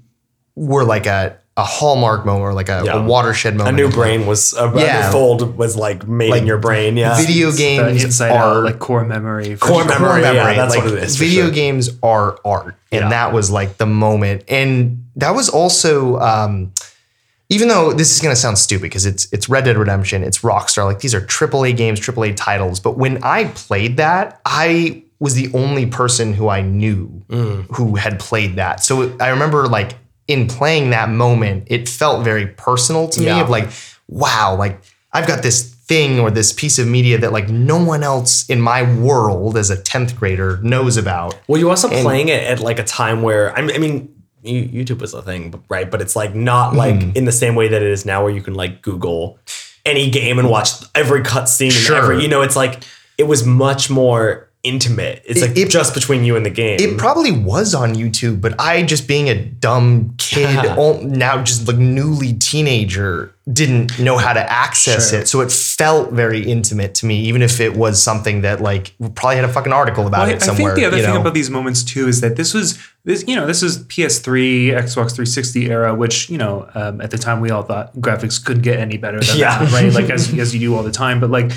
[0.55, 2.97] were like a, a hallmark moment or like a, Yeah.
[2.99, 3.77] a watershed moment.
[3.79, 5.07] a new brain was a, a Yeah.
[5.07, 6.97] new fold was like made Like, in your brain.
[6.97, 7.16] Yeah.
[7.18, 9.57] Video games inside are out, like core memory.
[9.57, 9.88] for Core sure.
[9.88, 10.23] memory.
[10.23, 11.51] yeah, that's like, what it is Video sure.
[11.53, 13.09] games are art, and Yeah.
[13.11, 14.44] that was like the moment.
[14.49, 16.73] And that was also, um,
[17.51, 20.38] even though this is going to sound stupid because it's it's Red Dead Redemption, it's
[20.40, 22.79] Rockstar, like these are AAA games, AAA titles.
[22.79, 27.64] But when I played that, I was the only person who I knew Mm.
[27.75, 28.85] who had played that.
[28.85, 29.97] So I remember like
[30.29, 33.69] in playing that moment, it felt very personal to me of like,
[34.09, 34.81] wow, like
[35.12, 38.61] I've got this thing or this piece of media that like no one else in
[38.61, 41.38] my world as a 10th grader knows about.
[41.49, 44.14] Well, you're also playing it at like a time where I mean, I mean,
[44.45, 45.91] YouTube was a thing, right?
[45.91, 47.17] But it's like not like Mm-hmm.
[47.17, 49.38] in the same way that it is now, where you can like Google
[49.87, 51.97] any game and watch every cutscene and Sure.
[51.97, 52.21] every.
[52.23, 52.83] You know, it's like
[53.17, 55.23] it was much more intimate.
[55.25, 56.79] It's It- like it- just between you and the game.
[56.81, 61.68] It probably was on YouTube, but I just being a dumb kid, all- now just
[61.68, 65.21] like newly teenager, didn't know how to access Sure.
[65.21, 65.29] it.
[65.29, 69.37] So it felt very intimate to me, even if it was something that like probably
[69.37, 70.73] had a fucking article about Well, it somewhere.
[70.73, 71.21] I think the other thing know?
[71.21, 75.14] about these moments too is that this was this you know this is PS3, Xbox
[75.14, 78.79] 360 era, which you know um, at the time we all thought graphics couldn't get
[78.79, 79.59] any better than Yeah.
[79.64, 79.92] that, right?
[79.92, 81.53] Like as as you do all the time, but like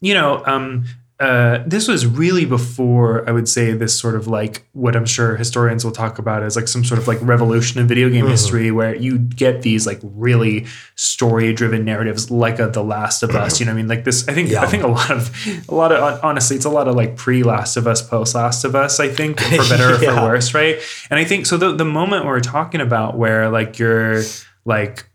[0.00, 0.42] you know.
[0.46, 0.84] Um,
[1.20, 5.36] uh, this was really before I would say this sort of like what I'm sure
[5.36, 8.14] historians will talk about as like some sort of like revolution in video Mm-hmm.
[8.14, 13.22] game history where you get these like really story driven narratives like a The Last
[13.22, 13.60] of Us.
[13.60, 13.88] You know what I mean?
[13.88, 14.62] Like this, I think Yeah.
[14.62, 15.30] I think a lot of
[15.68, 18.64] a lot of honestly, it's a lot of like pre Last of Us, post Last
[18.64, 18.98] of Us.
[18.98, 20.16] I think for better or Yeah.
[20.16, 20.80] for worse, right?
[21.10, 21.56] And I think so.
[21.56, 24.22] The the moment we're talking about where like you're
[24.64, 25.08] like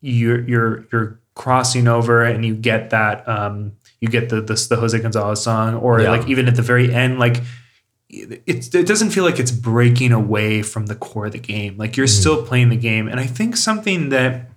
[0.00, 4.76] you're you're you're crossing over and you get that um you get the the, the
[4.76, 6.10] Jose Gonzalez song or Yeah.
[6.10, 7.42] like even at the very end like
[8.08, 11.76] it, it doesn't feel like it's breaking away from the core of the game.
[11.76, 12.20] Like you're mm-hmm.
[12.20, 13.08] still playing the game.
[13.08, 14.48] And I think something that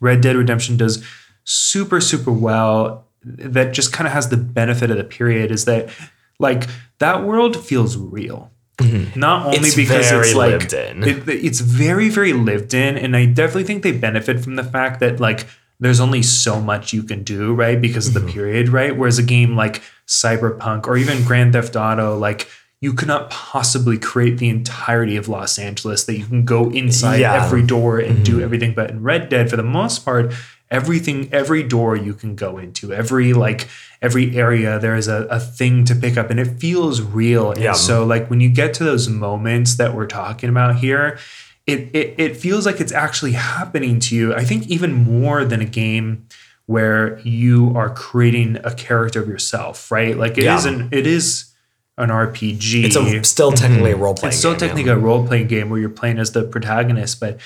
[0.00, 1.04] Red Dead Redemption does
[1.44, 5.90] super super well that just kind of has the benefit of the period is that
[6.38, 8.50] like that world feels real.
[8.78, 9.18] Mm-hmm.
[9.18, 11.04] Not only It's because it's like lived in.
[11.04, 14.98] it- it's very very lived in and i definitely think they benefit from the fact
[15.00, 15.46] that like
[15.82, 18.30] there's only so much you can do right because of the mm-hmm.
[18.30, 18.96] period right?
[18.96, 22.48] Whereas a game like cyberpunk or even grand theft auto like
[22.80, 27.44] you cannot possibly create the entirety of los angeles that you can go inside Yeah.
[27.44, 28.44] every door and do mm-hmm.
[28.44, 29.50] everything but in red dead.
[29.50, 30.32] For the most part
[30.70, 33.68] everything every door you can go into every like
[34.00, 37.52] every area there is a, a thing to pick up and it feels real.
[37.52, 37.72] And Yeah.
[37.72, 41.18] so like when you get to those moments that we're talking about here
[41.66, 45.60] it, it it feels like it's actually happening to you i think even more than
[45.60, 46.26] a game
[46.66, 50.56] where you are creating a character of yourself right like it Yeah.
[50.56, 51.52] is an it is
[51.98, 53.62] an rpg it's a, still mm-hmm.
[53.62, 54.30] technically a role playing.
[54.30, 57.38] it's still game, technically a role playing game where you're playing as the protagonist, but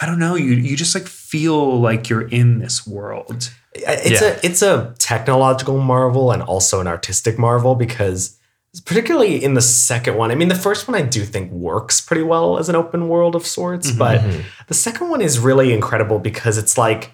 [0.00, 0.34] I don't know.
[0.34, 3.50] You you just like feel like you're in this world.
[3.74, 4.28] It's Yeah.
[4.28, 8.36] a it's a technological marvel and also an artistic marvel because
[8.80, 10.30] particularly in the second one.
[10.30, 13.34] I mean, the first one I do think works pretty well as an open world
[13.34, 13.98] of sorts, mm-hmm.
[13.98, 14.40] but mm-hmm.
[14.66, 17.12] the second one is really incredible because it's like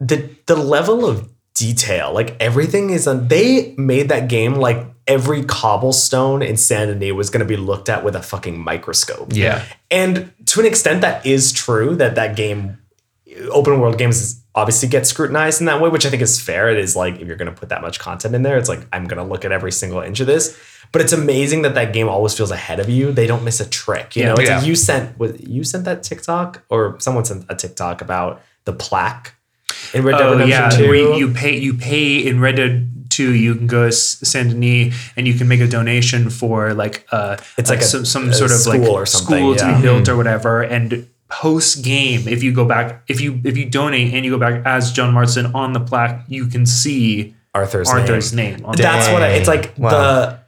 [0.00, 3.28] the the level of detail, like everything is on.
[3.28, 8.04] They made that game like every cobblestone in Denis was going to be looked at
[8.04, 9.32] with a fucking microscope.
[9.32, 9.64] yeah.
[9.90, 12.78] And to an extent, that is true that that game,
[13.50, 16.70] open world games, obviously get scrutinized in that way, which I think is fair.
[16.70, 18.86] It is like if you're going to put that much content in there, it's like
[18.92, 20.58] I'm going to look at every single inch of this.
[20.92, 23.10] But it's amazing that that game always feels ahead of you.
[23.10, 24.14] They don't miss a trick.
[24.14, 24.28] You Yeah.
[24.28, 24.58] know, it's Yeah.
[24.58, 29.34] like you sent you sent that TikTok or someone sent a TikTok about the plaque
[29.92, 30.88] in Red Dead Oh Redemption yeah, 2.
[30.88, 33.32] where you, pay you pay in Red Dead Two.
[33.34, 37.36] You can go to Saint Denis and you can make a donation for like uh
[37.58, 39.64] It's like, like a- some some a sort of like school or something, school to
[39.64, 39.76] yeah.
[39.76, 41.08] be built or whatever and.
[41.40, 44.62] Post game, if you go back, if you if you donate and you go back
[44.64, 48.56] as John Marston on the plaque, you can see Arthur's, Arthur's name.
[48.56, 48.66] name.
[48.66, 49.90] on That's what I, it's like Wow.
[49.90, 50.38] the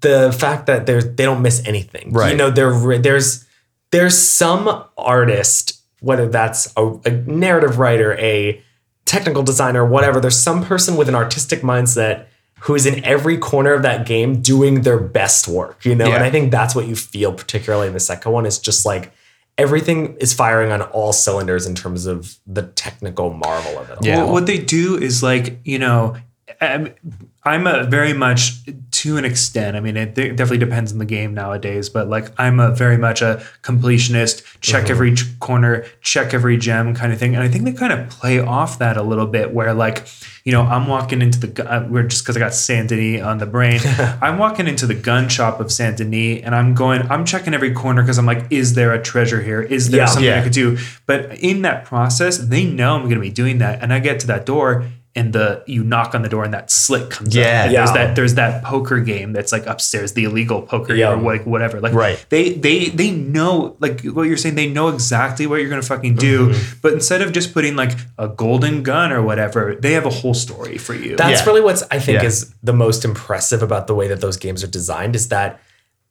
[0.00, 2.12] the fact that there's they don't miss anything.
[2.12, 2.32] Right.
[2.32, 3.46] You know, there there's
[3.92, 8.62] there's some artist, whether that's a, a narrative writer, a
[9.06, 10.20] technical designer, whatever.
[10.20, 12.26] There's some person with an artistic mindset
[12.60, 15.84] who is in every corner of that game doing their best work.
[15.84, 16.16] You know, Yeah.
[16.16, 18.44] and I think that's what you feel particularly in the second one.
[18.44, 19.12] Is just like
[19.58, 23.98] everything is firing on all cylinders in terms of the technical marvel of it.
[24.02, 24.18] Yeah.
[24.18, 24.24] all.
[24.24, 26.16] Well, what they do is like you know,
[26.60, 26.94] I'm,
[27.42, 28.52] I'm a very much
[28.92, 29.76] to an extent.
[29.76, 33.20] I mean, it definitely depends on the game nowadays, but like I'm a very much
[33.20, 34.42] a completionist.
[34.60, 37.34] Check every corner, check every gem, kind of thing.
[37.34, 40.06] And I think they kind of play off that a little bit, where like
[40.44, 43.38] you know, I'm walking into the uh, we're just because I got Saint Denis on
[43.38, 43.80] the brain.
[44.22, 47.72] I'm walking into the gun shop of Saint Denis, and I'm going, I'm checking every
[47.72, 49.60] corner because I'm like, is there a treasure here?
[49.62, 50.06] Is there Yeah.
[50.06, 50.78] something I could do?
[51.06, 54.20] But in that process, they know I'm going to be doing that, and I get
[54.20, 54.84] to that door,
[55.16, 57.42] and the you knock on the door, and that slit comes Yeah.
[57.42, 57.66] up.
[57.66, 61.12] And There's that there's that poker game that's like upstairs, the illegal poker Yeah.
[61.12, 61.80] or like whatever.
[61.80, 62.24] Like Right.
[62.28, 64.54] they they they know like what you're saying.
[64.54, 66.50] They know exactly what you're going to fucking do.
[66.50, 66.78] Mm-hmm.
[66.82, 70.34] But instead of just putting like a golden gun or whatever, they have a whole
[70.34, 71.16] story for you.
[71.16, 71.46] That's Yeah.
[71.46, 72.28] really what's I think Yeah.
[72.28, 75.58] is the most impressive about the way that those games are designed is that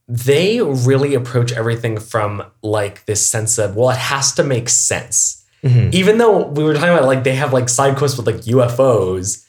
[0.08, 5.44] they really approach everything from like this sense of well it has to make sense.
[5.66, 5.90] Mm-hmm.
[5.94, 9.46] Even though we were talking about like they have like side quests with like UFOs,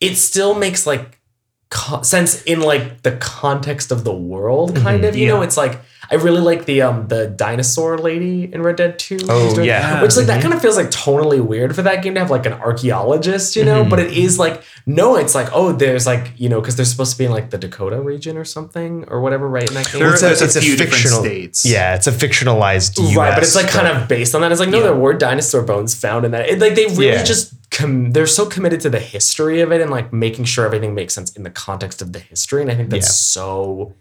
[0.00, 1.18] it still makes like
[1.70, 5.08] co- sense in like the context of the world kind mm-hmm.
[5.08, 8.76] of, you know, it's like I really like the um the dinosaur lady in Red
[8.76, 9.18] Dead 2.
[9.28, 10.02] Oh, doing- yeah.
[10.02, 12.46] Which like that kind of feels like tonally weird for that game to have like
[12.46, 13.84] an archaeologist, you know?
[13.84, 17.10] But it is like no, it's like, oh, there's like, you know, because they're supposed
[17.12, 19.66] to be in like the Dakota region or something or whatever, right?
[19.68, 20.00] In that game.
[20.00, 21.64] There- It's a, there's a a few fictional states.
[21.64, 23.16] Yeah, it's a fictionalized US.
[23.16, 24.52] Right, but it's like kind of based on that.
[24.52, 26.48] It's like no, there were dinosaur bones found in that.
[26.48, 27.24] It, like they really Yeah.
[27.24, 30.94] just com- they're so committed to the history of it and like making sure everything
[30.94, 32.62] makes sense in the context of the history.
[32.62, 33.10] And I think that's Yeah.
[33.42, 33.92] so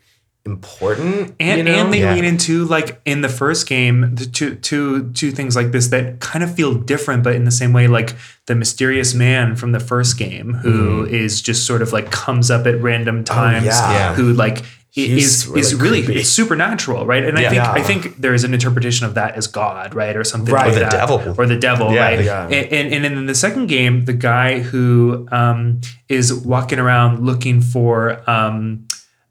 [0.55, 1.33] important.
[1.39, 1.73] and you know?
[1.73, 2.13] and they Yeah.
[2.13, 6.19] lean into like in the first game the two two two things like this that
[6.19, 9.79] kind of feel different but in the same way like the mysterious man from the
[9.79, 13.91] first game who is just sort of like comes up at random times yeah.
[13.91, 14.13] Yeah.
[14.15, 16.19] who like i- He's is is really really creepy.
[16.21, 17.71] it's supernatural right and I think Yeah.
[17.71, 20.67] I think there is an interpretation of that as God right or something Right.
[20.67, 21.35] like Or the that devil.
[21.37, 22.01] or the devil Yeah.
[22.05, 22.43] right Yeah.
[22.47, 27.61] and, and and in the second game the guy who um is walking around looking
[27.61, 28.85] for um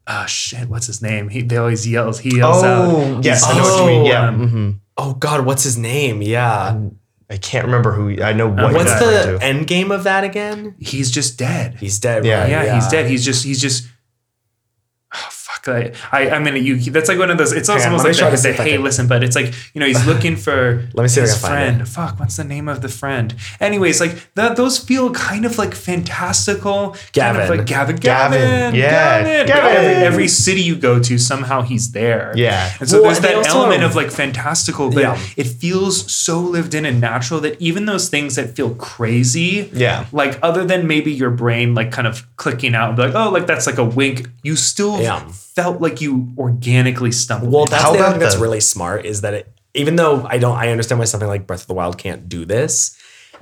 [0.07, 0.69] Oh shit!
[0.69, 1.29] What's his name?
[1.29, 2.21] He they always yells.
[2.21, 2.85] He yells out.
[2.87, 4.29] Oh, yes, I know what you mean, Yeah.
[4.29, 4.81] Um, mhm.
[4.99, 6.21] oh God, what's his name?
[6.21, 6.79] Yeah.
[7.31, 8.23] I can't remember who.
[8.23, 8.75] I know what.
[8.75, 10.75] What's the end game of that again?
[10.79, 11.77] he's just dead.
[11.77, 12.25] He's dead.
[12.27, 12.43] Yeah.
[12.43, 12.51] right?
[12.51, 13.09] yeah, he's dead.
[13.09, 13.89] He's just he's just.
[15.65, 15.95] Fuck!
[16.13, 16.77] I, I I mean, you.
[16.77, 17.53] That's like one of those.
[17.53, 19.81] It's Hang on, almost let like try the, the hey, listen, but it's like you
[19.81, 21.89] know he's looking for Let me see if I his can find friend.
[21.89, 23.35] Fuck, what's the name of the friend?
[23.61, 24.57] Anyways, like that.
[24.57, 26.97] Those feel kind of like fantastical.
[27.15, 27.97] Kind of like Gavin.
[27.97, 28.41] Gavin.
[28.41, 28.75] Gavin.
[28.75, 28.91] Yeah,
[29.23, 29.47] Gavin.
[29.47, 29.77] Gavin.
[29.77, 32.33] Every, every city you go to, somehow he's there.
[32.37, 32.73] Yeah.
[32.81, 35.19] And so Well, there's and that element are- of like fantastical, but Yeah.
[35.37, 40.07] it feels so lived in and natural that even those things that feel crazy, Yeah.
[40.13, 43.31] like other than maybe your brain like kind of clicking out and be like, oh,
[43.31, 45.23] like that's like a wink, you still Yeah.
[45.55, 47.53] Felt like you organically stumbled.
[47.53, 50.39] Well, that's How the thing that's the- really smart is that it, even though I
[50.39, 52.97] don't, I understand why something like Breath of the Wild can't do this.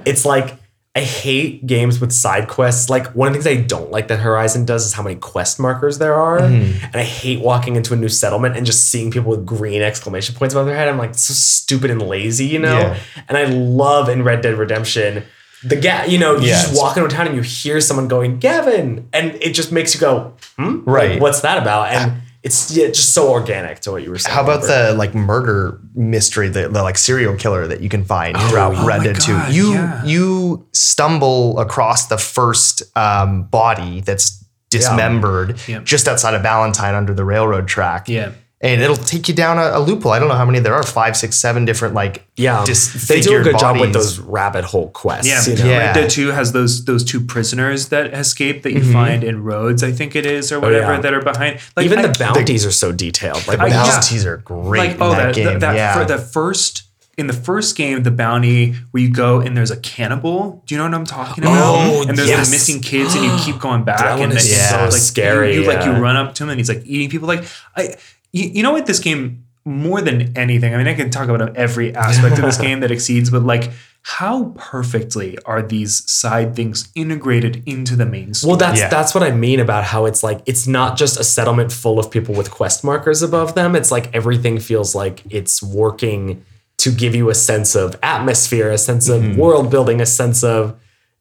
[0.06, 0.56] It's like
[0.94, 2.90] I hate games with side quests.
[2.90, 5.58] Like one of the things I don't like that Horizon does is how many quest
[5.58, 6.84] markers there are, Mm-hmm.
[6.84, 10.34] and I hate walking into a new settlement and just seeing people with green exclamation
[10.34, 10.88] points above their head.
[10.88, 12.78] I'm like so stupid and lazy, you know.
[12.78, 12.98] Yeah.
[13.28, 15.24] And I love in Red Dead Redemption.
[15.64, 16.68] The ga- you know, you Yes.
[16.70, 20.00] just walk into town and you hear someone going, Gavin, and it just makes you
[20.00, 20.78] go, hmm?
[20.78, 21.20] Like, Right.
[21.20, 21.88] what's that about?
[21.90, 24.34] And it's yeah, just so organic to what you were saying.
[24.34, 24.66] How about Robert.
[24.88, 28.84] the like murder mystery, the, the like serial killer that you can find throughout oh
[28.86, 29.38] Red Dead Two?
[29.50, 30.04] You yeah.
[30.04, 35.80] you stumble across the first um, body that's dismembered Yeah.
[35.84, 38.08] just outside of Valentine under the railroad track.
[38.08, 38.32] Yeah.
[38.64, 40.12] And it'll take you down a, a loophole.
[40.12, 42.70] I don't know how many there are, five, six, seven different like Yeah, they do
[42.70, 45.26] a disfigured good job with those rabbit hole quests.
[45.26, 45.68] Yeah, you know?
[45.68, 45.78] Yeah.
[45.86, 48.92] Red Dead 2 has those those two prisoners that escape that you Mm-hmm.
[48.92, 51.00] find in roads, I think it is, or whatever, Oh, yeah.
[51.00, 51.58] that are behind.
[51.76, 53.46] Like Even I- the bounties are so detailed.
[53.48, 53.82] Like The I- yeah.
[53.84, 55.44] bounties are great like in oh that that, game.
[55.46, 55.98] that, that yeah.
[55.98, 56.84] for the first
[57.18, 60.62] in the first game, the bounty where you go and there's a cannibal.
[60.66, 61.56] Do you know what I'm talking about?
[61.58, 62.46] Oh, and there's yes.
[62.48, 63.98] the missing kids, and you keep going back.
[63.98, 66.44] That one and is then- so like, scary, You, you, like you run up to
[66.44, 67.26] him and he's like eating people.
[67.28, 67.44] Like
[67.76, 67.96] I,
[68.32, 70.74] you, you know what this game more than anything.
[70.74, 73.70] I mean, I can talk about every aspect of this game that exceeds, but like.
[74.04, 78.48] How perfectly are these side things integrated into the main story?
[78.48, 78.88] well, that's Yeah.
[78.88, 82.10] that's what I mean about how it's like it's not just a settlement full of
[82.10, 83.76] people with quest markers above them.
[83.76, 86.44] It's like everything feels like it's working
[86.78, 89.38] to give you a sense of atmosphere, a sense of Mm-hmm.
[89.40, 90.74] world building, a sense of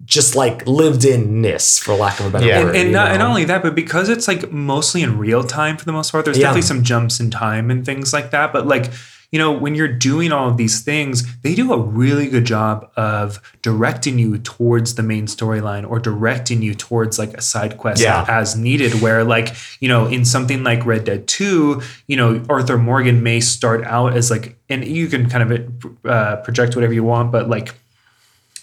[0.05, 2.63] just like lived in-ness, for lack of a better Yeah.
[2.63, 2.75] word.
[2.75, 3.11] and, and not, know?
[3.11, 6.11] and not only that, but because it's like mostly in real time for the most
[6.11, 6.47] part, there's Yeah.
[6.47, 8.51] definitely some jumps in time and things like that.
[8.51, 8.89] But like,
[9.31, 12.89] you know, when you're doing all of these things, they do a really good job
[12.97, 18.01] of directing you towards the main storyline or directing you towards like a side quest
[18.01, 18.25] Yeah.
[18.27, 19.01] as needed.
[19.01, 23.39] Where like, you know, in something like Red Dead 2, you know, Arthur Morgan may
[23.39, 25.61] start out as like, and you can kind of
[26.05, 27.73] uh, project whatever you want, but like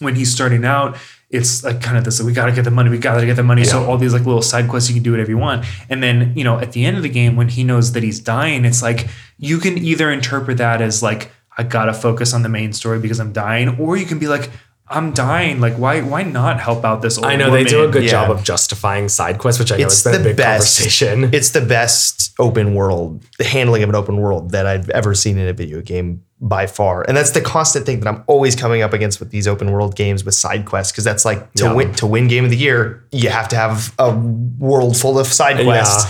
[0.00, 0.98] when he's starting out,
[1.30, 3.64] it's like kind of this, we gotta get the money, we gotta get the money.
[3.64, 5.66] So all these like little side quests, you can do whatever you want.
[5.90, 8.20] And then, you know, at the end of the game, when he knows that he's
[8.20, 12.48] dying, it's like you can either interpret that as like, I gotta focus on the
[12.48, 14.50] main story because I'm dying, or you can be like,
[14.90, 15.60] I'm dying.
[15.60, 18.10] Like, why why not help out this old I know they do a good Yeah.
[18.10, 20.78] job of justifying side quests, which I know it's has been the a big best
[20.78, 21.30] conversation.
[21.32, 25.36] It's the best open world, the handling of an open world that I've ever seen
[25.38, 27.02] in a video game by far.
[27.08, 29.96] And that's the constant thing that I'm always coming up against with these open world
[29.96, 31.72] games with side quests because that's like to Yeah.
[31.72, 34.10] win to win game of the year, you have to have a
[34.58, 36.06] world full of side quests.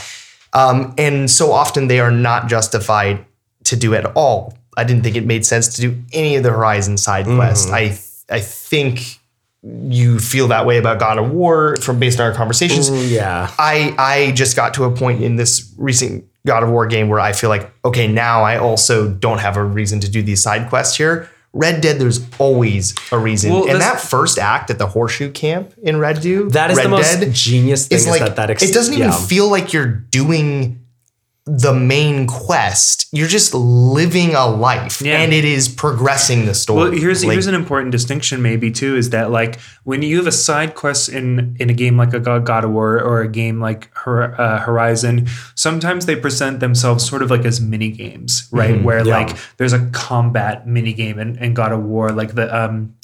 [0.53, 3.25] Um, and so often they are not justified
[3.65, 4.55] to do at all.
[4.77, 7.71] I didn't think it made sense to do any of the Horizon side quests.
[7.71, 7.99] I
[8.31, 9.19] I think
[9.63, 12.91] you feel that way about God of War from based on our conversations.
[12.91, 13.51] Ooh, yeah.
[13.59, 17.21] I I just got to a point in this recent God of War game where
[17.21, 20.69] I feel like okay now I also don't have a reason to do these side
[20.69, 21.29] quests here.
[21.55, 25.73] Red Dead, there's always a reason, Well, and that first act at the horseshoe camp
[25.83, 28.51] in Red Dead, That is Red the most Dead, genius thing is like that that
[28.51, 29.27] ex- it doesn't even yeah.
[29.27, 30.85] feel like you're doing
[31.51, 35.19] the main quest, you're just living a life Yeah.
[35.23, 36.91] and it is progressing the story.
[36.91, 40.27] Well, here's Like, here's an important distinction maybe too is that like when you have
[40.27, 43.61] a side quest in in a game like a God, of War or a game
[43.61, 48.75] like Hor- uh, Horizon, sometimes they present themselves sort of like as mini games, right?
[48.75, 48.85] Mm-hmm.
[48.85, 49.17] Where Yeah.
[49.19, 52.95] like there's a combat mini game in, in God of War, like the um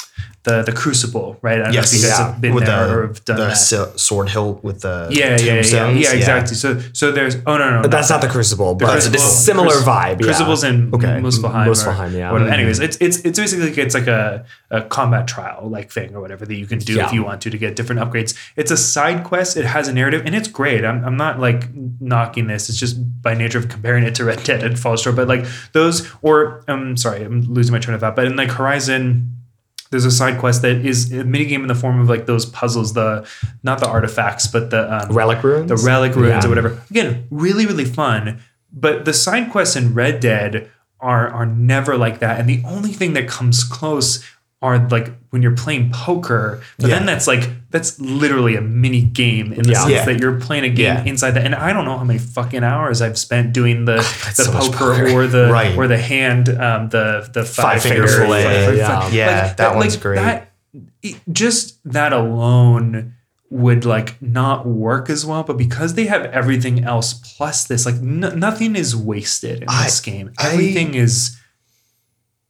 [0.45, 1.61] the the Crucible, right?
[1.63, 3.55] I yes, know if you guys yeah, with there the, or have done the
[3.97, 6.55] sword hilt with the yeah, yeah, yeah, yeah, exactly.
[6.55, 9.75] So, so there's oh no, no, But that's not the Crucible, but it's a similar
[9.77, 10.23] vibe.
[10.23, 11.07] Crucible's in Okay.
[11.07, 11.67] Muspelheim.
[11.67, 12.31] Muspelheim, yeah.
[12.31, 12.53] Mhm.
[12.53, 16.21] Anyways, it's it's it's basically like it's like a, a combat trial like thing or
[16.21, 18.37] whatever that you can do if you want to to get different upgrades.
[18.55, 19.57] It's a side quest.
[19.57, 20.85] It has a narrative and it's great.
[20.85, 21.69] I'm, I'm not like
[22.01, 22.69] knocking this.
[22.69, 25.17] It's just by nature of comparing it to Red Dead and Falls Short.
[25.17, 28.15] But like those or I'm sorry, I'm losing my train of thought.
[28.15, 29.31] But in like Horizon.
[29.95, 32.45] There's a side quest that is a mini game in the form of like those
[32.47, 33.27] puzzles, the
[33.63, 35.69] not the artifacts, but the um, Relic ruins.
[35.69, 36.47] the relic ruins Yeah.
[36.47, 36.83] or whatever.
[36.91, 38.41] Again, really, really fun.
[38.73, 40.71] But the side quests in Red Dead
[41.01, 42.41] are are never like that.
[42.41, 44.25] And the only thing that comes close
[44.65, 46.63] are like when you're playing poker.
[46.79, 49.79] But then that's like that's literally a mini game in the Yeah.
[49.81, 50.05] sense Yeah.
[50.07, 51.05] that you're playing a game Yeah.
[51.05, 51.45] inside that.
[51.45, 53.97] And I don't know how many fucking hours I've spent doing the
[54.37, 55.77] the so poker, or the Right.
[55.77, 59.01] or the hand um the the five, Five-finger finger fillet, five- five- yeah.
[59.01, 60.17] five- Yeah, that one's great.
[60.17, 60.53] That,
[61.03, 63.15] it- just that alone
[63.51, 67.95] would like not work as well but because they have everything else plus this like
[67.97, 71.37] n- nothing is wasted in I- this game I- everything is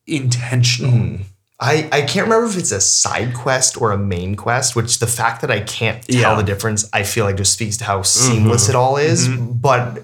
[0.07, 1.17] intentional Hmm.
[1.65, 5.07] I, I can't remember if it's a side quest or a main quest, which the
[5.07, 6.35] fact that I can't tell Yeah.
[6.37, 9.29] the difference, I feel like just speaks to how seamless it all is.
[9.29, 10.03] But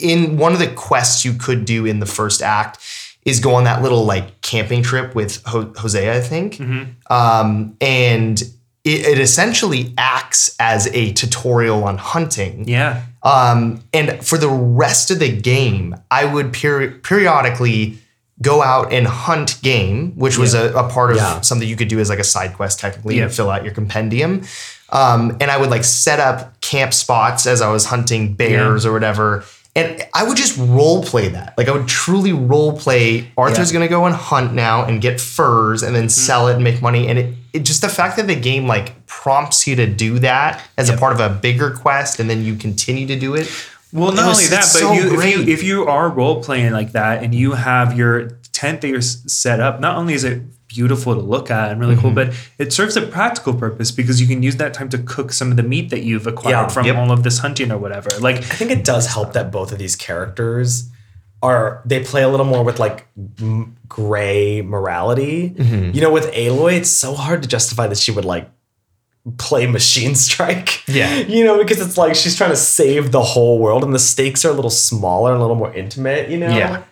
[0.00, 2.78] in one of the quests you could do in the first act
[3.24, 6.58] is go on that little like camping trip with Ho- Hosea, I think.
[7.10, 8.40] Um, and
[8.82, 12.66] it, it essentially acts as a tutorial on hunting.
[12.66, 17.98] yeah Um, and for the rest of the game, I would peri- periodically
[18.42, 21.40] go out and hunt game, which was a, a part of Yeah.
[21.42, 23.24] something you could do as like a side quest technically Yeah.
[23.24, 24.42] and fill out your compendium.
[24.90, 28.92] Um, and I would like set up camp spots as I was hunting bears or
[28.92, 29.44] whatever.
[29.76, 31.54] And I would just role play that.
[31.56, 35.84] Like I would truly role play Arthur's gonna go and hunt now and get furs
[35.84, 37.06] and then sell it and make money.
[37.06, 40.60] And it, it just the fact that the game like prompts you to do that
[40.76, 43.48] as a part of a bigger quest and then you continue to do it.
[43.92, 46.72] Well not was only that but so you, if you if you are role playing
[46.72, 50.42] like that and you have your tent that you're set up not only is it
[50.68, 52.02] beautiful to look at and really Mm-hmm.
[52.02, 55.32] cool but it serves a practical purpose because you can use that time to cook
[55.32, 56.68] some of the meat that you've acquired Yeah.
[56.68, 56.96] from Yep.
[56.96, 59.78] all of this hunting or whatever like I think it does help that both of
[59.78, 60.88] these characters
[61.42, 63.06] are they play a little more with like
[63.40, 65.50] m- gray morality.
[65.50, 65.94] Mm-hmm.
[65.94, 68.46] You know, with Aloy, it's so hard to justify that she would like
[69.38, 70.82] play Machine Strike.
[70.88, 71.18] Yeah.
[71.18, 74.44] you know, because it's like she's trying to save the whole world, and the stakes
[74.44, 76.28] are a little smaller and a little more intimate.
[76.30, 76.82] You know, Yeah.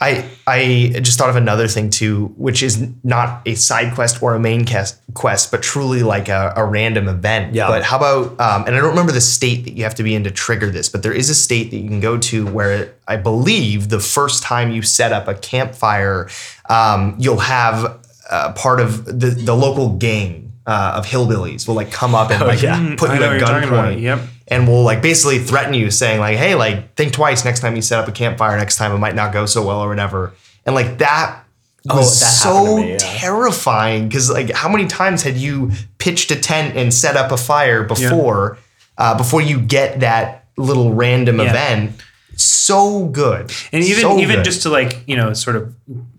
[0.00, 4.34] I I just thought of another thing too, which is not a side quest or
[4.34, 7.54] a main quest, quest but truly like a, a random event.
[7.54, 7.68] Yeah.
[7.68, 10.14] But how about um, and I don't remember the state that you have to be
[10.14, 12.94] in to trigger this, but there is a state that you can go to where
[13.08, 16.28] I believe the first time you set up a campfire,
[16.68, 20.45] um, you'll have uh, part of the the local gang.
[20.66, 22.94] Uh, of hillbillies will like come up and like yeah.
[22.98, 23.92] put I you at what you're talking about.
[23.94, 24.18] gunpoint Yep.
[24.48, 27.82] and will like basically threaten you saying like hey like think twice next time you
[27.82, 30.32] set up a campfire next time it might not go so well or whatever
[30.66, 31.44] and like that
[31.88, 32.96] Oh, was that so me, yeah.
[32.98, 37.36] terrifying because like how many times had you pitched a tent and set up a
[37.36, 38.58] fire before
[38.98, 41.50] uh, before you get that little random Yeah.
[41.50, 42.00] event
[42.34, 44.44] so good and even So even good.
[44.44, 45.72] just to like you know sort of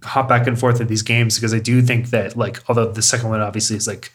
[0.03, 3.01] hop back and forth with these games because I do think that like although the
[3.01, 4.11] second one obviously is like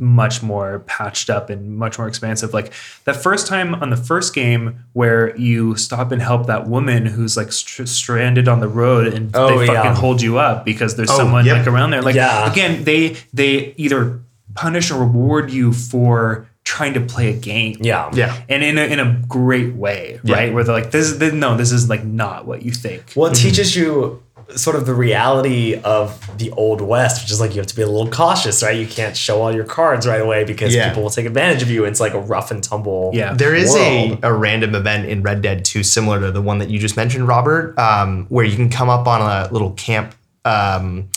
[0.00, 2.72] much more patched up and much more expansive like
[3.04, 7.36] that first time on the first game where you stop and help that woman who's
[7.36, 9.94] like str- stranded on the road and Oh, they fucking yeah.
[9.94, 11.58] hold you up because there's Oh, someone yep.
[11.58, 12.50] like around there like Yeah.
[12.50, 14.20] again they they either
[14.54, 18.82] punish or reward you for trying to play a game yeah, yeah and in a,
[18.82, 20.34] in a great way Yeah.
[20.34, 23.30] right where they're like this is no this is like not what you think Well,
[23.30, 23.48] it mm-hmm.
[23.48, 24.22] teaches you
[24.56, 27.82] sort of the reality of the old west, which is like you have to be
[27.82, 28.76] a little cautious, right?
[28.78, 30.88] You can't show all your cards right away because Yeah.
[30.88, 31.84] people will take advantage of you.
[31.84, 33.10] It's like a rough and tumble.
[33.12, 33.34] Yeah.
[33.34, 34.18] There is a, world.
[34.22, 37.28] a random event in Red Dead 2 similar to the one that you just mentioned,
[37.28, 40.14] Robert, um, where you can come up on a little camp,
[40.46, 41.08] um,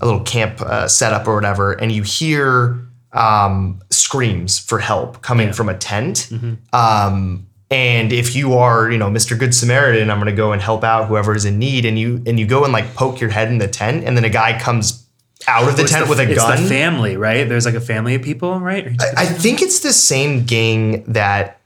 [0.00, 2.78] a little camp uh, setup or whatever, and you hear
[3.12, 6.28] um, screams for help coming from a tent.
[6.72, 9.38] Um, and if you are, you know, Mr.
[9.38, 12.22] Good Samaritan, I'm going to go and help out whoever is in need, and you
[12.26, 14.58] and you go and like poke your head in the tent, and then a guy
[14.60, 15.06] comes
[15.48, 16.62] out of the It's tent the- with a it's gun.
[16.62, 20.44] the family right there's like a family of people right I think it's the same
[20.44, 21.60] gang that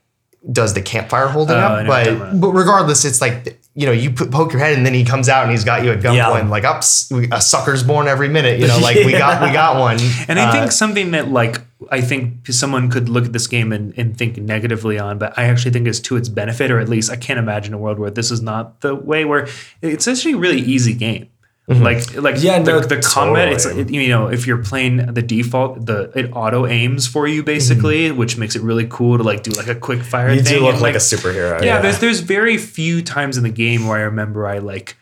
[0.51, 1.83] does the campfire holding Oh, up.
[1.85, 4.61] know what you're talking But but regardless, it's like you know you put, poke your
[4.61, 6.15] head and then he comes out and he's got you at gunpoint.
[6.17, 6.49] Yeah.
[6.49, 8.61] Like ups, a sucker's born every minute.
[8.61, 9.99] You know, like we got we got one.
[10.29, 13.71] And I Uh, think something that like I think someone could look at this game
[13.73, 16.89] and, and think negatively on, but I actually think it's to its benefit, or at
[16.89, 19.47] least I can't imagine a world where this is not the way where
[19.83, 21.29] it's actually a really easy game.
[21.69, 21.83] Mm-hmm.
[21.83, 23.83] Like like Yeah, the, no, the combat, it's totally.
[23.83, 28.09] it, you know if you're playing the default, the it auto aims for you basically,
[28.09, 28.17] mm-hmm.
[28.17, 30.31] which makes it really cool to like do like a quick fire.
[30.31, 31.63] You thing do look and, like, a superhero.
[31.63, 34.97] yeah, there's there's very few times in the game where I remember I like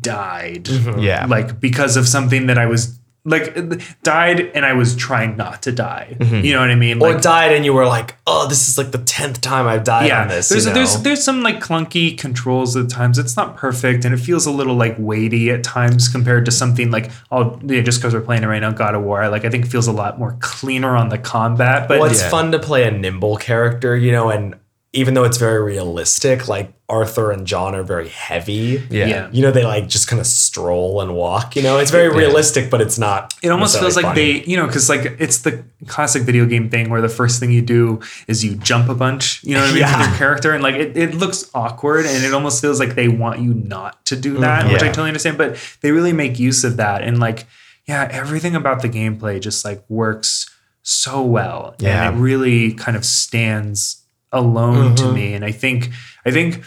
[0.00, 0.64] died.
[0.64, 1.00] Mm-hmm.
[1.00, 1.26] Yeah.
[1.26, 5.62] Like because of something that I was like uh, died and I was trying not
[5.62, 6.16] to die.
[6.18, 6.44] Mm-hmm.
[6.44, 7.00] You know what I mean?
[7.00, 9.84] or Like died and you were like, oh, this is like the tenth time I've
[9.84, 10.48] died yeah, on this.
[10.48, 10.74] there's you know?
[10.74, 13.18] there's there's some like clunky controls at times.
[13.18, 16.90] It's not perfect and it feels a little like weighty at times compared to something
[16.90, 19.28] like oh yeah, just because we're playing it right now, God of War.
[19.28, 21.86] Like I think it feels a lot more cleaner on the combat.
[21.86, 22.28] But well, it's Yeah.
[22.30, 24.56] fun to play a nimble character, you know, and
[24.94, 28.82] even though it's very realistic, like Arthur and John are very heavy.
[28.90, 29.06] Yeah.
[29.06, 29.30] yeah.
[29.32, 31.56] You know, they like just kind of stroll and walk.
[31.56, 33.32] You know, it's very realistic, but it's not.
[33.42, 36.68] It almost feels like necessarily they, you know, because like it's the classic video game
[36.68, 39.70] thing where the first thing you do is you jump a bunch, you know what
[39.70, 39.98] I mean, Yeah.
[39.98, 43.08] with your character, and like it, it looks awkward, and it almost feels like they
[43.08, 44.74] want you not to do that, mm-hmm.
[44.74, 45.38] which I totally understand.
[45.38, 47.46] But they really make use of that, and like,
[47.86, 50.50] yeah, everything about the gameplay just like works
[50.82, 52.08] so well, Yeah.
[52.08, 54.01] and it really kind of stands
[54.32, 55.14] alone to mm-hmm.
[55.14, 55.34] me.
[55.34, 55.90] And I think,
[56.24, 56.64] I think.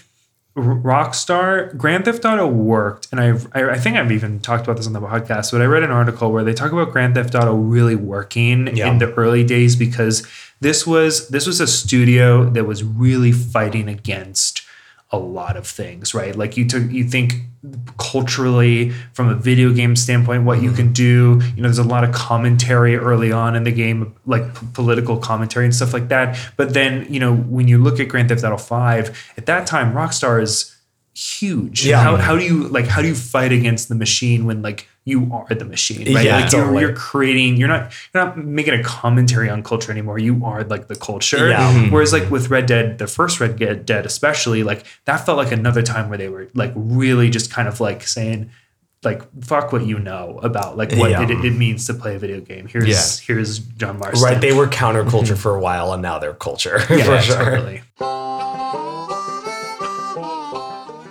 [0.57, 4.87] Rockstar Grand Theft Auto worked, and I've, I I think I've even talked about this
[4.87, 5.51] on the podcast.
[5.51, 8.89] But I read an article where they talk about Grand Theft Auto really working Yeah.
[8.89, 10.25] in the early days because
[10.61, 14.61] this was this was a studio that was really fighting against
[15.15, 16.35] a lot of things, right?
[16.35, 17.35] Like you took you think
[17.97, 20.93] culturally from a video game standpoint what you can mm-hmm.
[20.93, 24.67] do you know there's a lot of commentary early on in the game like p-
[24.73, 28.29] political commentary and stuff like that but then you know when you look at grand
[28.29, 30.75] theft auto 5 at that time rockstar is
[31.15, 32.03] huge Yeah.
[32.03, 35.29] how, how do you like how do you fight against the machine when like you
[35.31, 38.83] are the machine right Yeah, like you're, you're creating you're not you're not making a
[38.83, 41.71] commentary on culture anymore you are like the culture Yeah.
[41.73, 41.91] Mhm.
[41.91, 45.51] whereas like with red dead the first red dead Dead especially like that felt like
[45.51, 48.49] another time where they were like really just kind of like saying
[49.03, 51.21] like fuck what you know about like what Yeah.
[51.21, 53.25] it, it means to play a video game here's Yeah.
[53.27, 56.79] here's john marston Right, they were counterculture for a while, and now they're culture.
[56.89, 57.45] yeah, for sure.
[57.45, 57.81] totally.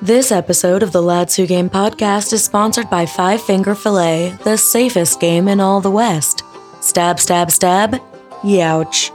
[0.05, 4.59] This episode of the Lads Who Game podcast is sponsored by Five Finger Fillet, the
[4.59, 6.45] safest game in all the West.
[6.83, 7.93] Stab, stab, stab.
[8.43, 9.11] Youch.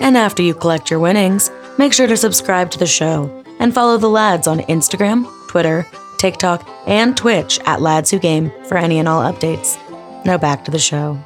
[0.00, 3.98] And after you collect your winnings, make sure to subscribe to the show and follow
[3.98, 5.86] the lads on Instagram, Twitter,
[6.16, 9.76] TikTok, and Twitch at Lads Who Game for any and all updates.
[10.24, 11.18] Now back to the show.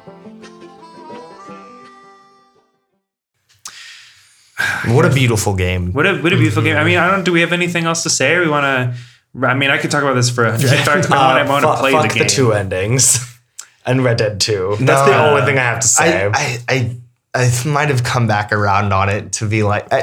[4.95, 5.91] what a beautiful game.
[5.93, 8.03] what a what a beautiful game i mean i don't do we have anything else
[8.03, 8.95] to say or we want to
[9.33, 10.45] I mean, I could talk about this for.
[10.45, 12.23] In fact, I want, I want to Uh, play fuck the game.
[12.23, 13.17] the two endings
[13.85, 14.75] and Red Dead 2.
[14.81, 16.25] That's the only thing I have to say.
[16.25, 16.97] I, I, I,
[17.45, 19.99] I might have come back around on it to be like, I,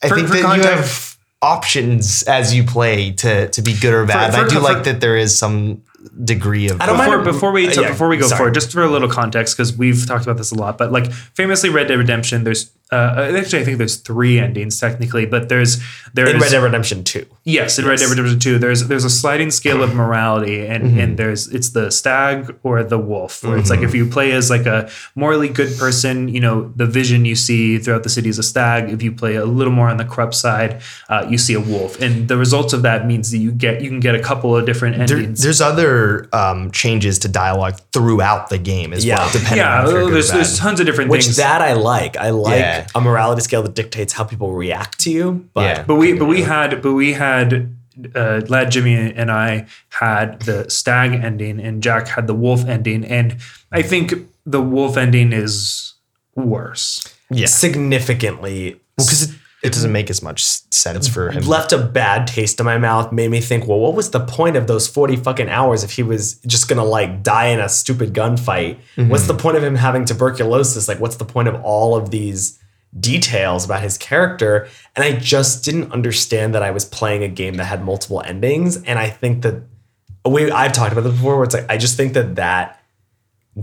[0.00, 3.94] I For- think for that you have options as you play to to be good
[3.94, 4.32] or bad.
[4.32, 5.82] for- I do for- like that there is some
[6.24, 6.80] degree of.
[6.80, 8.38] I don't before, it- before we uh, yeah, before we go sorry.
[8.38, 11.10] forward, just for a little context, because we've talked about this a lot, but like
[11.12, 12.44] famously, Red Dead Redemption.
[12.44, 15.82] There's uh, actually I think there's three endings technically, but there's
[16.14, 17.26] there's in Red Dead Redemption 2.
[17.44, 20.98] Yes, in Red Dead Redemption 2, there's there's a sliding scale of morality, and Mm-hmm.
[21.00, 24.48] and there's it's the stag or the wolf, where it's like if you play as
[24.50, 28.38] like a morally good person, you know the vision you see throughout the city is
[28.38, 28.90] a stag.
[28.90, 30.80] If you play a little more on the corrupt side,
[31.10, 33.90] uh, you see a wolf, and the results of that means that you get you
[33.90, 35.42] can get a couple of different There- endings.
[35.42, 35.87] there's other
[36.32, 39.18] um, changes to dialogue throughout the game as Yeah.
[39.18, 40.36] well, depending yeah, on if you're good or there's bad.
[40.38, 41.36] there's tons of different Which things.
[41.36, 42.16] that I like.
[42.16, 42.86] I like Yeah.
[42.94, 45.48] a morality scale that dictates how people react to you.
[45.54, 45.82] But Yeah.
[45.86, 47.74] But we but we had but we had
[48.14, 53.04] uh, lad Jimmy and I had the stag ending and Jack had the wolf ending
[53.04, 53.36] and
[53.72, 54.14] I think
[54.46, 55.94] the wolf ending is
[56.36, 57.02] worse.
[57.30, 61.42] yeah, significantly because it, doesn't make as much sense for him.
[61.44, 64.56] left a bad taste in my mouth, made me think, well, what was the point
[64.56, 68.12] of those 40 fucking hours if he was just gonna like die in a stupid
[68.12, 68.78] gunfight?
[68.96, 69.08] Mm-hmm.
[69.08, 70.88] What's the point of him having tuberculosis?
[70.88, 72.58] Like, what's the point of all of these
[72.98, 74.68] details about his character?
[74.94, 78.82] And I just didn't understand that I was playing a game that had multiple endings.
[78.84, 79.62] And I think that
[80.24, 82.82] we I've talked about this before where it's like I just think that that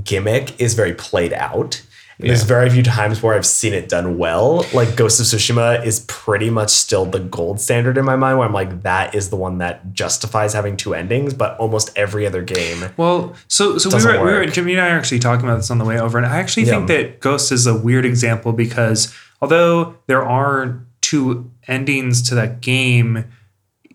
[0.03, 1.81] gimmick is very played out.
[2.19, 4.65] And There's very few times where I've seen it done well.
[4.73, 8.47] Like Ghost of Tsushima is pretty much still the gold standard in my mind, where
[8.47, 12.41] I'm like, that is the one that justifies having two endings, but almost every other
[12.41, 12.89] game.
[12.95, 14.45] Well, so so we were, we were.
[14.45, 16.65] Jimmy and I are actually talking about this on the way over, and I actually
[16.65, 22.61] think that Ghost is a weird example because although there are two endings to that
[22.61, 23.25] game,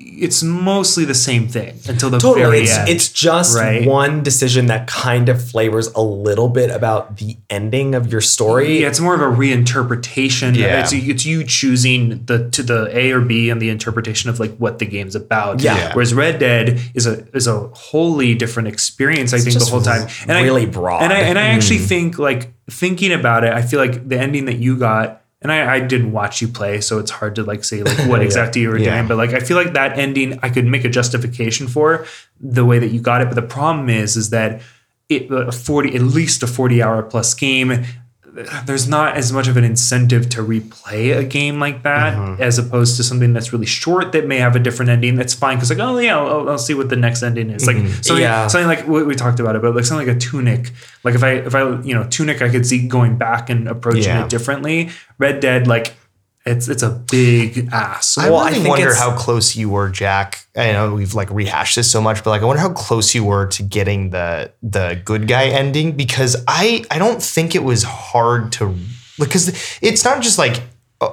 [0.02, 2.42] it's mostly the same thing until the Totally.
[2.42, 2.88] very It's, end.
[2.88, 3.86] it's just right?
[3.86, 8.80] one decision that kind of flavors a little bit about the ending of your story.
[8.80, 10.56] yeah, it's more of a reinterpretation.
[10.56, 10.80] Yeah.
[10.80, 14.56] It's, it's you choosing the to the A or B and the interpretation of like
[14.56, 15.62] what the game's about.
[15.62, 15.76] Yeah.
[15.76, 15.94] Yeah.
[15.94, 19.32] Whereas Red Dead is a is a wholly different experience.
[19.32, 20.08] I think the whole time.
[20.26, 21.02] And really I, broad.
[21.02, 21.84] And I and I actually hmm.
[21.84, 25.19] think like thinking about it, I feel like the ending that you got.
[25.42, 28.20] And I, I didn't watch you play, so it's hard to like say like what
[28.28, 28.96] exactly you were Yeah.
[28.96, 29.08] doing.
[29.08, 32.04] But like I feel like that ending I could make a justification for
[32.40, 33.26] the way that you got it.
[33.26, 34.60] But the problem is is that
[35.08, 37.84] it a 40 at least a 40 hour plus game
[38.66, 42.42] there's not as much of an incentive to replay a game like that Mm-hmm.
[42.42, 45.56] as opposed to something that's really short that may have a different ending that's fine
[45.56, 48.46] because like oh yeah I'll, I'll see what the next ending is like something, Yeah.
[48.46, 50.70] something like what we talked about it but like something like a tunic
[51.04, 54.04] like if i if i you know tunic i could see going back and approaching
[54.04, 54.24] Yeah.
[54.24, 55.94] it differently red dead like
[56.46, 59.90] it's it's a big ass I Well, I really think wonder how close you were,
[59.90, 60.46] Jack.
[60.56, 63.24] I know we've like rehashed this so much, but like I wonder how close you
[63.24, 67.82] were to getting the the good guy ending because I I don't think it was
[67.82, 68.74] hard to
[69.18, 70.62] because it's not just like
[71.02, 71.12] uh,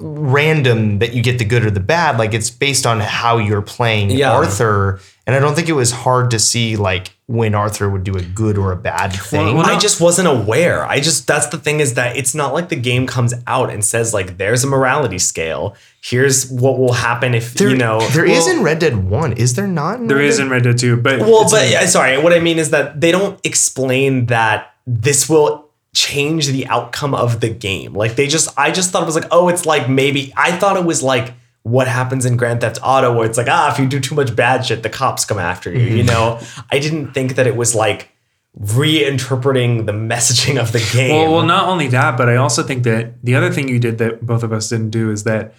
[0.00, 2.18] random that you get the good or the bad.
[2.18, 4.32] Like it's based on how you're playing Yeah.
[4.32, 8.14] Arthur, and I don't think it was hard to see like when Arthur would do
[8.14, 9.56] a good or a bad thing.
[9.56, 10.84] well, I just wasn't aware.
[10.84, 13.82] I just that's the thing is that it's not like the game comes out and
[13.82, 15.74] says like there's a morality scale.
[16.02, 19.32] Here's what will happen if there, you know there well, is in Red Dead One.
[19.32, 20.00] Is there not?
[20.00, 20.44] In there Red is Dead?
[20.44, 23.00] in red dead 2 but Well, but yeah, uh, sorry, what I mean is that
[23.00, 27.94] they don't explain that this will change the outcome of the game.
[27.94, 30.76] Like they just I just thought it was like, oh, it's like maybe I thought
[30.76, 31.32] it was like
[31.64, 34.36] what happens in Grand Theft Auto where it's like, ah, if you do too much
[34.36, 35.96] bad shit, the cops come after you, Mm-hmm.
[35.96, 36.38] you know?
[36.70, 38.10] I didn't think that it was like
[38.60, 41.10] reinterpreting the messaging of the game.
[41.22, 43.98] Well, well, not only that, but I also think that the other thing you did
[43.98, 45.54] that both of us didn't do is that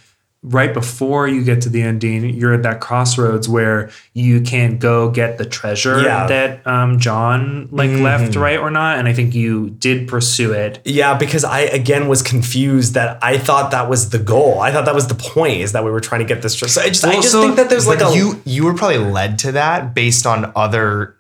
[0.48, 5.10] right before you get to the ending, you're at that crossroads where you can go
[5.10, 6.28] get the treasure Yeah.
[6.28, 9.00] that um, John like left, right or not.
[9.00, 10.80] And I think you did pursue it.
[10.86, 14.60] Yeah, because I again was confused that I thought that was the goal.
[14.60, 16.58] I thought that was the point is that we were trying to get this.
[16.60, 19.00] So I just, I just so- think that there's like a you you were probably
[19.00, 21.16] led to that based on other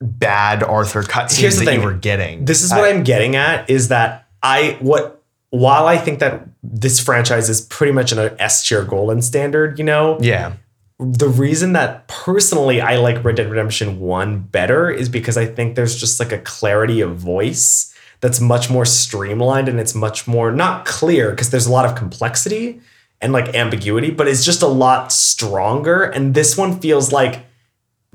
[0.00, 1.80] bad Arthur cutscenes that thing.
[1.80, 2.44] you were getting.
[2.44, 5.13] This is what I'm getting at is that I what
[5.54, 9.84] while I think that this franchise is pretty much an S tier golden standard, you
[9.84, 10.54] know, yeah.
[10.98, 15.76] the reason that personally I like Red Dead Redemption 1 better is because I think
[15.76, 20.50] there's just like a clarity of voice that's much more streamlined and it's much more
[20.50, 22.80] not clear because there's a lot of complexity
[23.20, 26.02] and like ambiguity, but it's just a lot stronger.
[26.02, 27.46] And this one feels like,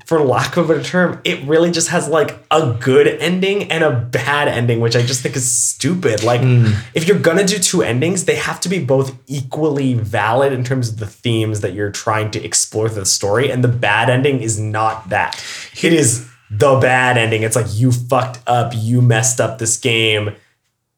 [0.10, 3.84] for lack of a better term, it really just has like a good ending and
[3.84, 6.24] a bad ending, which I just think is stupid.
[6.24, 6.72] Like, hmm.
[6.96, 10.90] if you're gonna do two endings, they have to be both equally valid in terms
[10.90, 13.52] of the themes that you're trying to explore through the story.
[13.52, 15.40] And the bad ending is not that.
[15.80, 17.44] It is the bad ending.
[17.44, 20.32] It's like you fucked up, you messed up this game.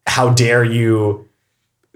[0.08, 1.28] How dare you?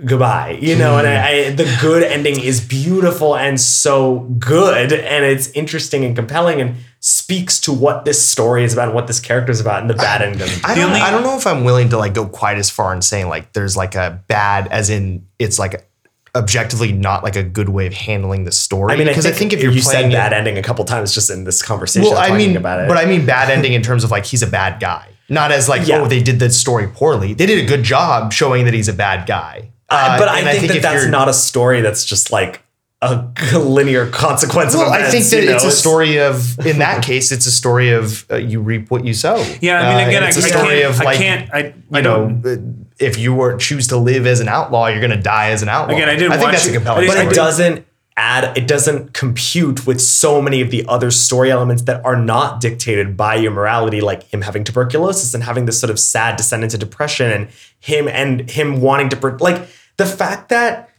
[0.04, 5.24] goodbye you know and I, I the good ending is beautiful and so good and
[5.24, 6.76] it's interesting and compelling and
[7.08, 9.94] speaks to what this story is about and what this character is about and the
[9.94, 12.58] bad ending doesn't I don't, I don't know if I'm willing to like go quite
[12.58, 15.88] as far in saying like there's like a bad as in it's like
[16.34, 18.92] objectively not like a good way of handling the story.
[18.92, 20.84] I mean, because I think, if you're you playing said it- bad ending a couple
[20.84, 22.88] times just in this conversation, well, I mean, about it.
[22.88, 25.70] but I mean bad ending in terms of like he's a bad guy, not as
[25.70, 26.02] like Yeah.
[26.02, 27.36] oh they did the story poorly.
[27.36, 29.70] They did a good job showing that he's a bad guy.
[29.90, 32.64] Uh, Uh, but I and think, that if that's not a story that's just like
[33.12, 35.56] a linear consequence Well, of I think that you know?
[35.56, 39.06] it's a story of, in that case, it's a story of uh, you reap what
[39.06, 39.36] you sow.
[39.62, 41.54] Yeah, I mean, Uh, again, it's I, a I story can't, of like, I can't,
[41.54, 41.58] I,
[41.94, 42.58] I you don't, know, uh,
[43.00, 45.70] if you were choose to live as an outlaw, you're going to die as an
[45.70, 45.94] outlaw.
[45.96, 47.86] Again, I didn't I think watch that's a compelling I but didn't- it doesn't
[48.18, 52.62] add it doesn't compute with so many of the other story elements that are not
[52.62, 56.64] dictated by your morality like him having tuberculosis and having this sort of sad descent
[56.64, 57.50] into depression and
[57.82, 60.90] him and him wanting to like the fact that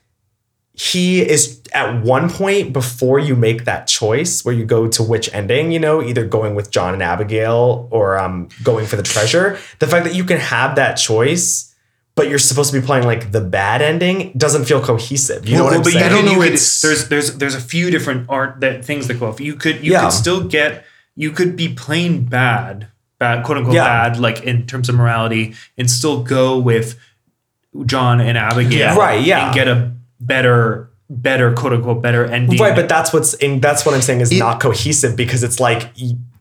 [0.79, 5.33] he is at one point before you make that choice where you go to which
[5.33, 9.59] ending you know either going with john and abigail or um, going for the treasure
[9.79, 11.75] the fact that you can have that choice
[12.15, 15.65] but you're supposed to be playing like the bad ending doesn't feel cohesive you know
[15.65, 17.37] Well, what i'm but you saying could- I don't you know, could- it's- there's there's
[17.39, 19.41] there's a few different art that things that go off.
[19.41, 20.03] You could you Yeah.
[20.03, 23.85] could still get you could be playing bad, bad quote unquote Yeah.
[24.11, 26.99] bad, like in terms of morality, and still go with
[27.87, 28.97] John and Abigail, Yeah.
[28.97, 29.47] Right, yeah.
[29.47, 32.59] and get a better better quote unquote better ending.
[32.59, 35.91] Right, but that's what's in, that's what I'm saying is not cohesive because it's like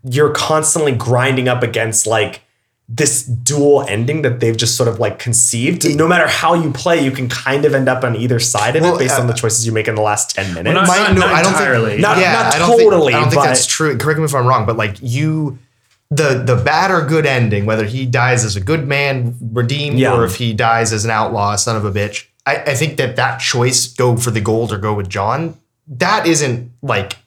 [0.04, 2.42] you're constantly grinding up against like
[2.88, 5.96] this dual ending that they've just sort of like conceived.
[5.96, 8.84] No matter how you play, you can kind of end up on either side of
[8.84, 10.74] Well, it based on uh, the choices you make in the last 10 minutes.
[10.76, 11.90] not- My- no, I don't entirely.
[11.92, 12.02] think.
[12.02, 13.98] Not- yeah, not I don't totally, Think, I don't think that's true.
[13.98, 15.58] Correct me if I'm wrong, but like you,
[16.12, 20.14] the the bad or good ending, whether he dies as a good man, redeemed, Yeah.
[20.14, 22.26] or if he dies as an outlaw, son of a bitch.
[22.46, 25.56] I, I think that that choice, go for the gold or go with John,
[25.88, 27.18] that isn't like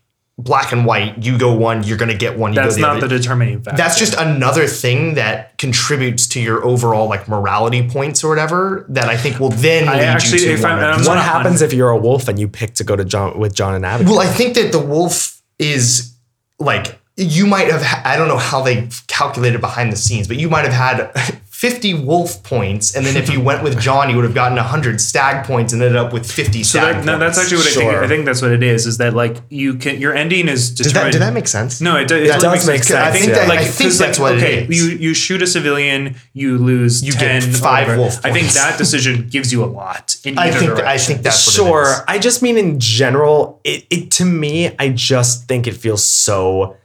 [0.41, 1.21] black and white.
[1.25, 2.53] You go one, you're gonna get one.
[2.53, 3.09] You That's go the not other.
[3.09, 3.77] the determining factor.
[3.77, 9.09] that's just another thing that contributes to your overall like morality points or whatever that
[9.09, 11.61] I think will then I lead actually- you to if one I'm- I'm what happens
[11.63, 14.15] if you're a wolf and you pick to go to John with John and Abigail?
[14.17, 16.15] Well, I think that the wolf is
[16.61, 17.83] like you might have.
[18.05, 21.11] I don't know how they calculated behind the scenes, but you might have had
[21.59, 25.01] 50 wolf points, and then if you went with John, you would have gotten 100
[25.01, 27.71] stag points and ended up with 50 So stag that, no, that's actually what I
[27.71, 27.91] think.
[27.91, 28.05] Sure.
[28.05, 28.87] I think that's what it is.
[28.87, 31.13] Is that like you can your ending is Does that, determined.
[31.15, 31.81] did that make sense?
[31.81, 33.35] No, it, do- it That totally does make sense, I think yeah.
[33.41, 34.81] that, Like, I think 'cause, that's like, what okay, it is.
[34.93, 38.03] you you shoot a civilian, you lose You get ten, five whatever.
[38.03, 40.15] wolf I think that decision gives you a lot.
[40.25, 41.83] In I think that, I think that's what sure.
[41.83, 42.01] it is.
[42.07, 46.77] I just mean in general, it, it to me, I just think it feels so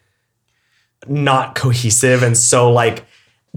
[1.07, 3.05] not cohesive and so like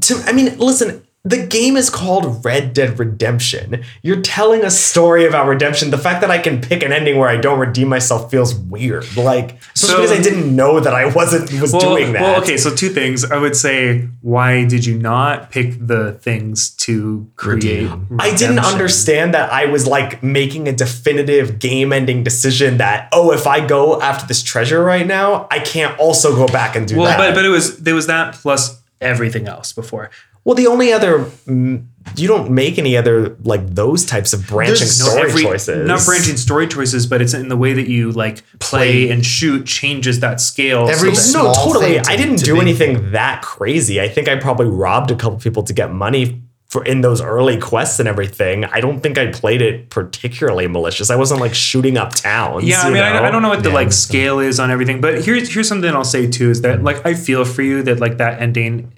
[0.03, 3.83] to I mean, listen, the game is called Red Dead Redemption.
[4.03, 5.91] You're telling a story about redemption.
[5.91, 9.05] The fact that I can pick an ending where I don't redeem myself feels weird.
[9.17, 12.23] Like So- because I didn't know that I wasn't was well, doing that.
[12.23, 13.25] Well, okay, so two things.
[13.25, 17.91] I would say, why did you not pick the things to create?
[18.21, 23.33] I didn't understand that I was like making a definitive game ending decision that, oh,
[23.33, 26.97] if I go after this treasure right now, I can't also go back and do
[26.99, 27.19] Well, that.
[27.19, 30.11] but but it was there was that plus everything else before.
[30.47, 31.85] Well, the only other, mm,
[32.17, 35.89] you don't make any other like those types of branching There's no story every- choices.
[35.89, 39.67] Not branching story choices, but it's in the way that you like play and shoot
[39.67, 40.89] changes that scale.
[40.89, 41.95] Every so that- small No, totally.
[41.95, 44.01] thing to- I didn't to do big anything that crazy.
[44.01, 47.57] I think I probably robbed a couple people to get money for in those early
[47.57, 48.65] quests and everything.
[48.67, 51.11] I don't think I played it particularly malicious.
[51.11, 52.65] I wasn't like shooting up towns.
[52.65, 53.25] Yeah, I mean, I, know?
[53.25, 55.91] I don't know what the Yeah, like scale is on everything, but here's here's something
[55.93, 58.93] I'll say too is that like I feel for you that like that ending.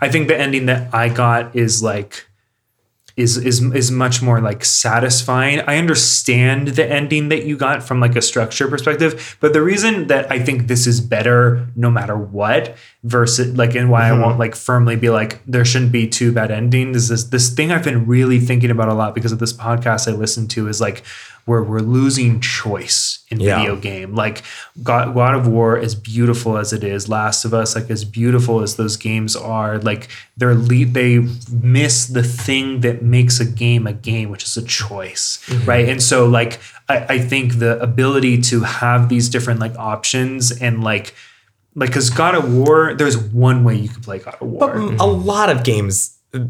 [0.00, 2.26] I think the ending that I got is like
[3.16, 5.60] is is is much more like satisfying.
[5.60, 10.06] I understand the ending that you got from like a structure perspective, but the reason
[10.06, 14.24] that I think this is better no matter what versus like and why I won't
[14.24, 14.38] uh-huh.
[14.38, 17.82] like firmly be like there shouldn't be two bad endings is this this thing I've
[17.82, 21.02] been really thinking about a lot because of this podcast I listen to is like
[21.44, 23.58] where we're losing choice in Yeah.
[23.58, 24.14] video game.
[24.14, 24.42] Like
[24.82, 28.60] God, God of War, as beautiful as it is, Last of Us, like as beautiful
[28.60, 33.86] as those games are, like they're le- they miss the thing that makes a game
[33.86, 35.68] a game, which is a choice, mm-hmm.
[35.68, 35.88] right?
[35.88, 40.84] And so, like I, I think the ability to have these different like options and
[40.84, 41.14] like
[41.74, 44.60] like because God of War, there's one way you could play God of War.
[44.60, 46.40] But a lot of games, uh,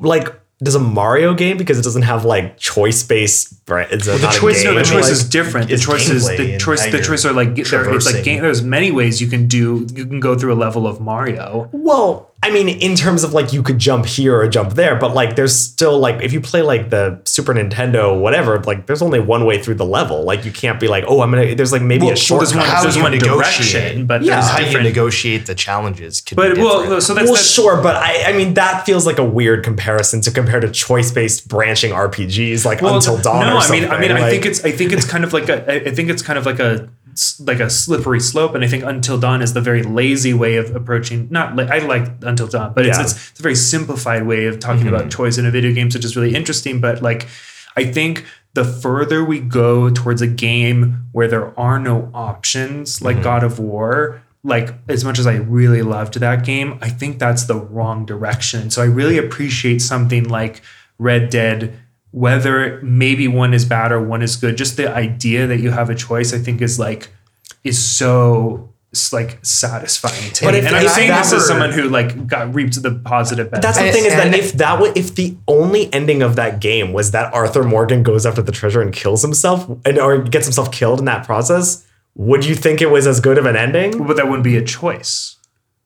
[0.00, 0.28] like
[0.62, 3.54] does a Mario game because it doesn't have like choice based.
[3.68, 3.90] Right?
[3.90, 4.74] It's a, the not a choice- game.
[4.74, 5.70] No, the choice like, is different.
[5.70, 6.84] The choice is the choice.
[6.90, 8.42] The choice are like there, it's like game.
[8.42, 9.86] There's many ways you can do.
[9.92, 11.68] You can go through a level of Mario.
[11.72, 15.14] Well, I mean, in terms of like you could jump here or jump there, but
[15.14, 19.20] like there's still like if you play like the Super Nintendo, whatever, like there's only
[19.20, 20.24] one way through the level.
[20.24, 21.54] Like you can't be like, oh, I'm gonna.
[21.54, 22.40] There's like maybe Well, a well, short.
[22.40, 24.34] there's one, there's one direction, but Yeah.
[24.40, 24.86] there's How you different.
[24.88, 28.32] negotiate the challenges could But be well, so that's, well, that's sure, but I, I
[28.32, 32.96] mean that feels like a weird comparison to compare to choice-based branching RPGs like well,
[32.96, 33.46] Until Dawn.
[33.46, 34.00] No, or I mean, I something.
[34.00, 36.22] mean, I think it's, I think it's kind of like a, I- I think it's
[36.22, 36.88] kind of like a,
[37.40, 40.74] like a slippery slope, and I think Until Dawn is the very lazy way of
[40.74, 41.28] approaching.
[41.30, 43.04] Not, like I like Until Dawn, but it's, Yeah.
[43.04, 45.10] it's, it's a very simplified way of talking about mm-hmm.
[45.10, 46.80] choice in a video game, which is really interesting.
[46.80, 47.28] But like,
[47.76, 53.16] I think the further we go towards a game where there are no options, like
[53.16, 53.24] mm-hmm.
[53.24, 57.44] God of War, like as much as I really loved that game, I think that's
[57.44, 58.70] the wrong direction.
[58.70, 60.62] So I really appreciate something like
[60.98, 61.78] Red Dead,
[62.12, 64.56] whether maybe one is bad or one is good.
[64.56, 67.10] Just the idea that you have a choice, I think, is like
[67.64, 70.58] is so it's like satisfying to But me.
[70.58, 73.50] if- and I'm if saying that this as someone who like got reaped the positive
[73.50, 73.62] benefit.
[73.62, 76.92] That's the thing is that if that would if the only ending of that game
[76.92, 80.70] was that Arthur Morgan goes after the treasure and kills himself and or gets himself
[80.70, 81.86] killed in that process,
[82.16, 84.06] would you think it was as good of an ending?
[84.06, 85.36] but that wouldn't be a choice.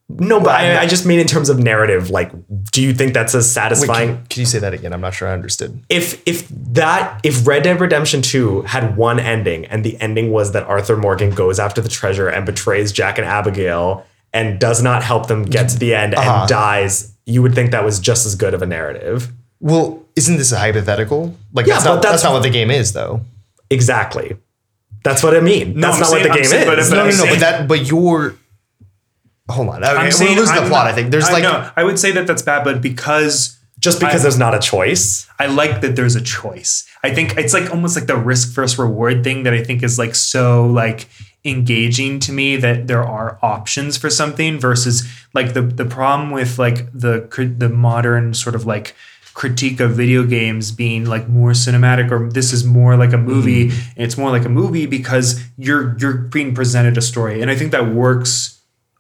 [0.09, 2.11] No, but I, I just mean in terms of narrative.
[2.11, 2.31] Like,
[2.71, 4.09] do you think that's as Wait, satisfying?
[4.19, 4.93] can, can you say that again?
[4.93, 5.83] I'm not sure I understood.
[5.89, 10.53] if if that if Red Dead Redemption 2 had one ending and the ending was
[10.53, 15.03] that Arthur Morgan goes after the treasure and betrays Jack and Abigail and does not
[15.03, 16.41] help them get to the end Uh-huh.
[16.43, 19.33] and dies, you would think that was just as good of a narrative.
[19.61, 21.35] Well, isn't this a hypothetical?
[21.53, 23.23] Like Yeah, that's but not that's- that's not what the game is, though.
[23.71, 24.37] Exactly.
[25.03, 25.75] That's what I mean.
[25.75, 26.69] No, that's I'm not saying- what the I'm game saying- is.
[26.69, 27.31] but if- no, no, no.
[27.33, 28.37] But that, but you're
[29.49, 29.85] hold on.
[29.85, 30.71] Okay, we're losing the I'm plot.
[30.71, 31.71] not- I think there's I like know.
[31.77, 35.27] I would say that that's bad, but because Just because I- there's not a choice.
[35.39, 36.85] I like that there's a choice.
[37.05, 39.99] I think it's like almost like the risk versus reward thing that I think is
[39.99, 41.09] like so like
[41.45, 46.59] engaging to me that there are options for something versus like the the problem with
[46.59, 47.29] like the
[47.59, 48.97] the modern sort of like
[49.35, 53.69] critique of video games being like more cinematic or this is more like a movie
[53.69, 54.01] mm-hmm.
[54.03, 57.71] it's more like a movie because you're you're being presented a story and I think
[57.71, 58.56] that works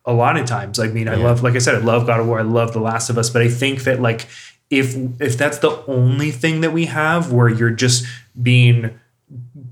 [0.06, 0.78] a lot of times.
[0.78, 2.38] I mean, I love, like I said, I love God of War.
[2.38, 4.28] I love The Last of Us, but I think that like
[4.70, 8.06] if if that's the only thing that we have, where you're just
[8.40, 8.98] being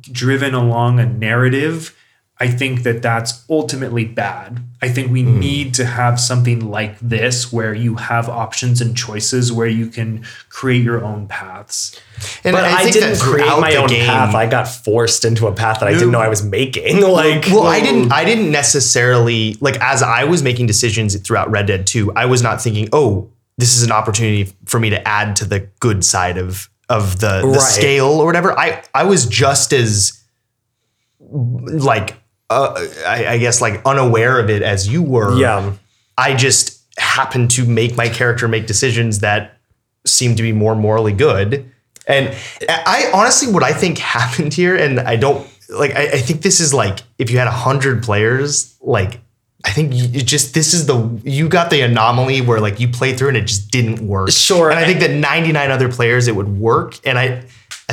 [0.03, 1.97] driven along a narrative,
[2.41, 4.61] I think that that's ultimately bad.
[4.83, 5.39] I think we hmm.
[5.39, 10.25] need to have something like this where you have options and choices where you can
[10.49, 11.99] create your own paths.
[12.43, 14.35] and But I, think didn't create my own game- path.
[14.35, 17.03] I got forced into a path that I didn't know I was making.
[17.15, 18.11] Like, well, I didn't.
[18.13, 22.13] I didn't necessarily like as I was making decisions throughout Red Dead 2.
[22.15, 25.61] I was not thinking, oh, this is an opportunity for me to add to the
[25.79, 27.61] good side of of the, the Right.
[27.61, 28.59] scale or whatever.
[28.59, 30.25] I I was just as
[31.21, 32.17] like
[32.51, 35.37] uh, I, I guess like unaware of it as you were.
[35.39, 35.75] yeah.
[36.17, 39.59] I just happened to make my character make decisions that
[40.07, 41.71] seemed to be more morally good.
[42.07, 42.37] And
[42.69, 46.61] I honestly, what I think happened here, and I don't like, I, I think this
[46.61, 49.21] is like if you had a hundred players, like
[49.65, 53.15] I think you just this is the you got the anomaly where like you play
[53.15, 54.31] through and it just didn't work.
[54.31, 54.71] Sure.
[54.71, 57.45] and I think that 99 other players it would work, and I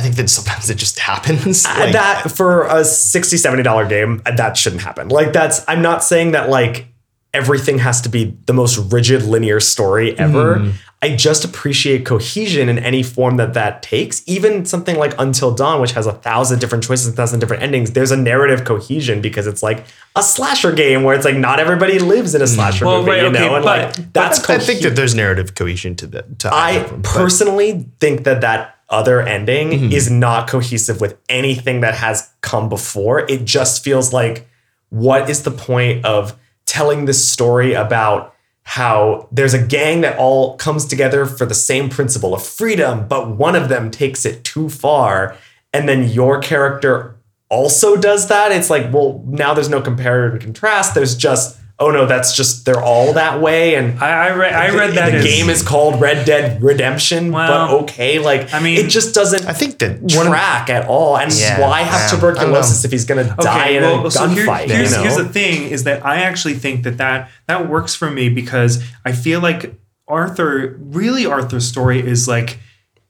[0.02, 1.64] think that sometimes it just happens.
[1.64, 5.08] Uh, Like, that for a 60 70 dollar game uh, that shouldn't happen.
[5.08, 6.86] Like that's i'm not saying that like
[7.34, 10.58] everything has to be the most rigid linear story ever.
[10.58, 10.70] Hmm.
[11.00, 14.22] i just appreciate cohesion in any form that that takes.
[14.26, 17.92] Even something like until dawn which has a thousand different choices a thousand different endings
[17.92, 19.84] there's a narrative cohesion because it's like
[20.14, 23.22] a slasher game where it's like not everybody lives in a slasher Well, movie right,
[23.22, 23.54] you okay, know?
[23.56, 26.90] And but- like that's I think that there's narrative cohesion to the to I of
[26.90, 29.92] them, personally think that that other ending Mm-hmm.
[29.92, 33.20] is not cohesive with anything that has come before.
[33.28, 34.46] It just feels like,
[34.90, 38.34] what is the point of telling this story about
[38.64, 43.30] how there's a gang that all comes together for the same principle of freedom, but
[43.30, 45.36] one of them takes it too far,
[45.72, 47.16] and then your character
[47.48, 48.52] also does that?
[48.52, 50.94] It's like, well, now there's no compare and contrast.
[50.94, 54.74] There's just, oh no, that's just they're all that way, and I, I read I
[54.74, 58.60] read that the as, game is called Red Dead Redemption, Well, but okay, like I
[58.60, 61.16] mean, it just doesn't I think that one of- track at all.
[61.18, 64.28] And Yeah, why have yeah, I don't tuberculosis if he's gonna die in a so
[64.28, 64.68] here- gunfight?
[64.70, 65.02] here's, you know?
[65.02, 68.82] here's the thing: is that I actually think that that that works for me because
[69.04, 69.74] I feel like
[70.08, 72.58] Arthur, really, Arthur's story is like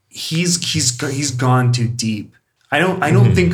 [0.09, 2.35] he's he's he's gone too deep.
[2.73, 3.16] I don't I Mm-hmm.
[3.25, 3.53] don't think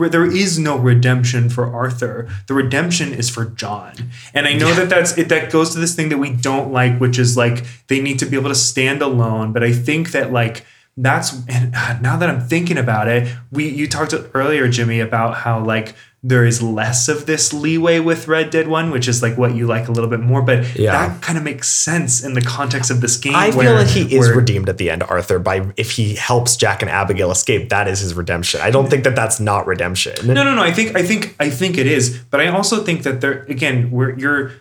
[0.00, 2.28] r- there is no redemption for Arthur.
[2.48, 3.92] The redemption is for John,
[4.32, 5.28] and I know that that's it.
[5.28, 8.26] That goes to this thing that we don't like, which is like they need to
[8.26, 9.52] be able to stand alone.
[9.52, 10.64] But I think that like
[10.96, 15.62] that's and now that I'm thinking about it, we you talked earlier, Jimmy, about how
[15.62, 15.94] like
[16.26, 19.66] there is less of this leeway with Red Dead One, which is like what you
[19.66, 20.40] like a little bit more.
[20.40, 20.92] But Yeah.
[20.92, 23.36] that kind of makes sense in the context of this game.
[23.36, 26.56] I feel like he is where- redeemed at the end, Arthur, by if he helps
[26.56, 28.60] Jack and Abigail escape, that is his redemption.
[28.62, 30.14] I don't think that that's not redemption.
[30.26, 30.62] No, no, no.
[30.62, 32.16] I think, I think, I think it is.
[32.30, 34.52] But I also think that there, again, where you're,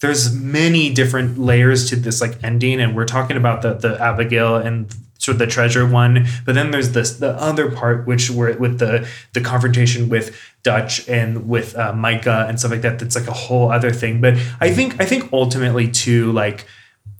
[0.00, 4.56] there's many different layers to this like ending, and we're talking about the the Abigail
[4.56, 4.86] and
[5.24, 6.26] sort of the treasure one.
[6.44, 11.08] But then there's this the other part, which were with the the confrontation with Dutch
[11.08, 12.98] and with uh, Micah and stuff like that.
[12.98, 14.20] That's like a whole other thing.
[14.20, 16.66] But I think, I think ultimately too, like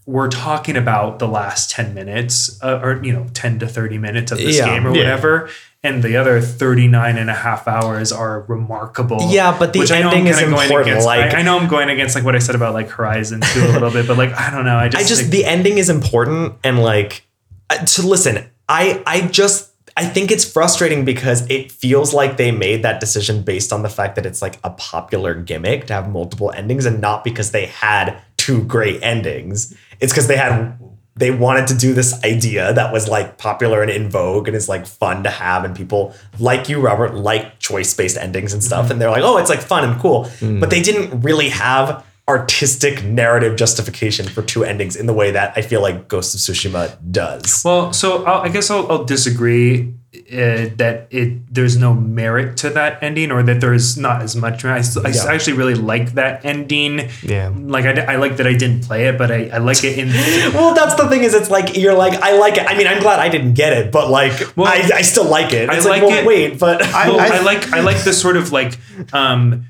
[0.06, 4.32] we're talking about the last 10 minutes uh, or you know 10 to 30 minutes
[4.32, 4.66] of this Yeah.
[4.66, 4.98] game or Yeah.
[5.02, 5.48] whatever
[5.82, 10.00] and the other 39 and a half hours are remarkable Yeah, but the which I
[10.02, 12.34] know I'm ending is important, against- like- I, I know i'm going against like what
[12.36, 14.88] i said about like horizon 2 a little bit but like i don't know i
[14.88, 17.26] just I just like, the ending is important and like
[17.70, 18.50] Uh, to listen.
[18.68, 23.42] I I just I think it's frustrating because it feels like they made that decision
[23.42, 27.00] based on the fact that it's like a popular gimmick to have multiple endings and
[27.00, 29.76] not because they had two great endings.
[30.00, 30.76] It's because they had
[31.16, 34.68] they wanted to do this idea that was like popular and in vogue and is
[34.68, 38.84] like fun to have and people like you Robert like choice based endings and stuff
[38.84, 38.92] mm-hmm.
[38.92, 40.58] and they're like oh it's like fun and cool mm.
[40.58, 45.52] but they didn't really have artistic narrative justification for two endings in the way that
[45.56, 47.62] I feel like Ghost of Tsushima does.
[47.64, 49.92] well so I'll, i guess I'll, I'll disagree
[50.32, 54.64] uh, that it there's no merit to that ending or that there's not as much
[54.64, 55.32] I, s- I s- Yeah.
[55.32, 57.52] actually really like that ending Yeah.
[57.54, 60.08] like I like that i didn't play it but i, I like it in
[60.54, 62.64] well, that's the thing is it's like you're like I like it.
[62.66, 65.52] I mean, I'm glad I didn't get it, but like Well, I, I still like
[65.52, 65.68] it.
[65.68, 68.12] I It's like like, well, it- wait, but well, I- I, like I like the
[68.14, 68.78] sort of like
[69.12, 69.66] um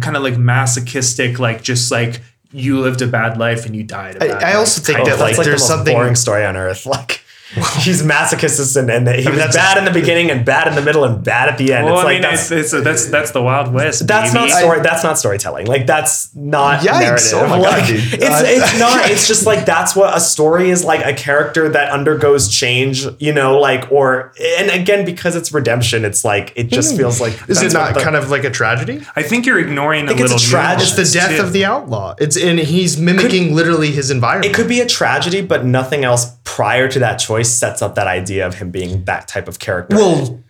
[0.00, 2.20] kind of like masochistic, like just like
[2.52, 4.16] you lived a bad life and you died.
[4.16, 5.68] A bad I, I also think kind that of like That's like the there's most
[5.68, 6.86] something boring story on earth.
[6.98, 7.22] Like
[7.80, 10.82] he's masochist and, and he was that's- bad in the beginning and bad in the
[10.82, 11.86] middle and bad at the end.
[11.86, 14.06] Well, it's I like mean, that's it's, it's, that's that's the Wild West.
[14.06, 14.58] that's not baby.
[14.60, 14.80] story.
[14.80, 15.66] That's not storytelling.
[15.66, 17.00] Like that's not Yikes.
[17.00, 17.32] narrative.
[17.34, 18.14] Oh my God, dude.
[18.14, 19.10] It's Uh, it's not.
[19.10, 21.04] It's just like that's what a story is like.
[21.06, 23.06] A character that undergoes change.
[23.18, 26.04] You know, like or and again because it's redemption.
[26.04, 29.02] It's like it just feels like is it not the- kind of like a tragedy?
[29.16, 30.50] I think you're ignoring a think it's a little.
[30.50, 30.82] tragedy.
[31.00, 31.42] It's the death too.
[31.42, 32.14] of the outlaw.
[32.18, 34.52] It's and he's mimicking literally his environment.
[34.52, 38.06] It could be a tragedy, but nothing else prior to that choice sets up that
[38.06, 39.96] idea of him being that type of character.
[39.96, 40.42] well,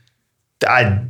[0.67, 1.05] I,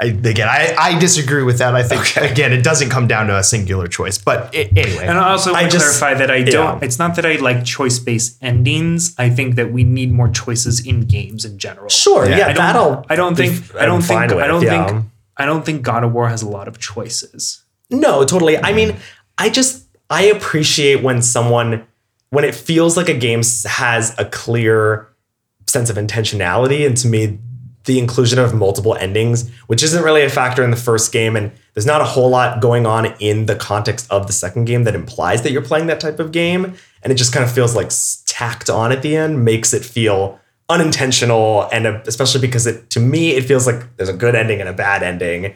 [0.00, 1.74] I again, I, I disagree with that.
[1.74, 4.16] I think again, it doesn't come down to a singular choice.
[4.18, 6.82] But i- anyway, And I also want I to just- clarify that I don't.
[6.82, 9.14] It's not that I like choice-based endings.
[9.18, 11.88] I think that we need more choices in games in general.
[11.90, 12.56] sure, yeah, Yeah, I don't.
[12.56, 13.06] that'll.
[13.10, 13.52] I don't think.
[13.52, 14.20] f- I don't think.
[14.30, 14.86] with, I don't yeah.
[14.88, 15.04] think.
[15.36, 17.62] I don't think God of War has a lot of choices.
[17.90, 18.56] No, totally.
[18.58, 18.96] I mean,
[19.36, 21.86] I just I appreciate when someone
[22.30, 25.08] when it feels like a game has a clear
[25.66, 27.38] sense of intentionality, and to me,
[27.84, 31.50] the inclusion of multiple endings, which isn't really a factor in the first game, and
[31.74, 34.94] there's not a whole lot going on in the context of the second game that
[34.94, 37.90] implies that you're playing that type of game, and it just kind of feels like
[38.26, 43.00] tacked on at the end, makes it feel unintentional, and uh, especially because it to
[43.00, 45.54] me it feels like there's a good ending and a bad ending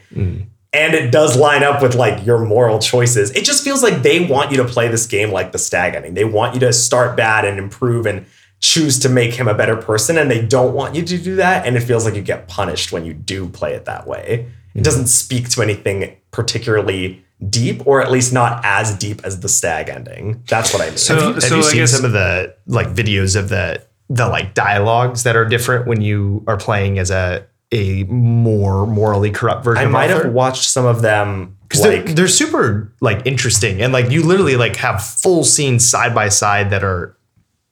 [0.74, 3.30] and it does line up with like your moral choices.
[3.30, 6.14] It just feels like they want you to play this game like the stag ending.
[6.14, 8.26] They want you to start bad and improve and
[8.60, 11.66] choose to make him a better person, and they don't want you to do that.
[11.66, 14.50] And it feels like you get punished when you do play it that way.
[14.74, 14.82] It hmm.
[14.82, 19.88] doesn't speak to anything particularly deep, or at least not as deep as the stag
[19.88, 20.42] ending.
[20.48, 20.96] That's what I mean.
[20.96, 24.54] So, have so you seen guess some of the like videos of the the like
[24.54, 29.84] dialogues that are different when you are playing as a a more morally corrupt version
[29.84, 31.56] I might have watched some of them.
[31.68, 35.88] because Like, they're, they're super like interesting and like you literally like have full scenes
[35.88, 37.16] side by side that are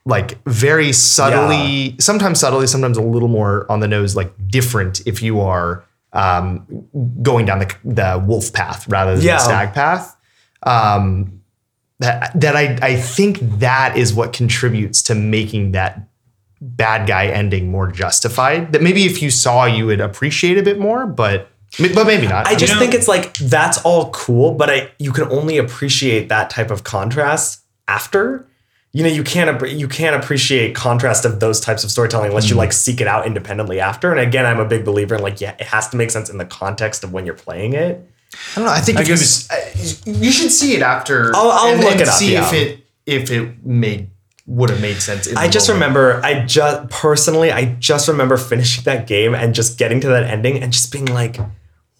[0.04, 5.22] like very subtly sometimes subtly sometimes a little more on the nose like different if
[5.22, 6.66] you are um
[7.22, 9.36] going down the the wolf path rather than Yeah.
[9.36, 10.16] the stag path
[10.64, 11.40] um
[12.00, 16.08] that that I I think that is what contributes to making that
[16.64, 20.78] bad guy ending more justified that maybe if you saw you would appreciate a bit
[20.78, 21.48] more but
[21.94, 25.10] but maybe not I just know- think it's like that's all cool, but I you
[25.10, 28.46] can only appreciate that type of contrast after.
[28.92, 32.50] You know, you can't you can't appreciate contrast of those types of storytelling unless Mm.
[32.50, 34.10] you like seek it out independently after.
[34.10, 36.36] And again, I'm a big believer in like yeah, it has to make sense in
[36.36, 38.06] the context of when you're playing it.
[38.54, 38.70] I don't know.
[38.70, 41.34] I think I if you, guess- uh, you should see it after.
[41.34, 42.46] I'll- I'll and look then it up, See yeah.
[42.46, 44.10] if it if it made
[44.46, 45.26] would have made sense.
[45.26, 45.94] in I just moment.
[45.94, 50.24] remember, I just personally, I just remember finishing that game and just getting to that
[50.24, 51.38] ending and just being like,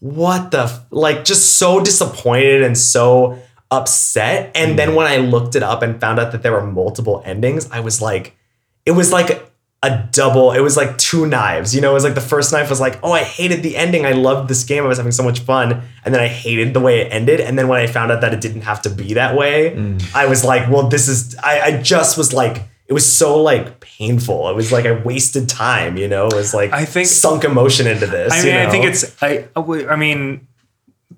[0.01, 0.85] what the, f-?
[0.91, 3.39] like, just so disappointed and so
[3.71, 4.51] upset.
[4.57, 4.97] And then mm.
[4.97, 8.03] when I looked it up and found out that there were multiple endings, I was
[8.03, 8.37] like,
[8.85, 9.52] it was like
[9.85, 11.75] a double, it was like two knives.
[11.75, 14.07] You know, it was like the first knife was like, oh, I hated the ending.
[14.07, 14.85] I loved this game.
[14.85, 15.83] I was having so much fun.
[16.05, 17.41] And then I hated the way it ended.
[17.41, 20.15] And then when I found out that it didn't have to be that way, mm.
[20.15, 23.81] I was like, well, this is, I, I just was like, it was so like
[23.81, 24.51] painful.
[24.51, 26.27] It was like I wasted time, you know.
[26.27, 28.33] It was like I think- sunk emotion into this.
[28.33, 29.23] I mean, you I think it's.
[29.23, 29.49] I.
[29.57, 30.47] I mean,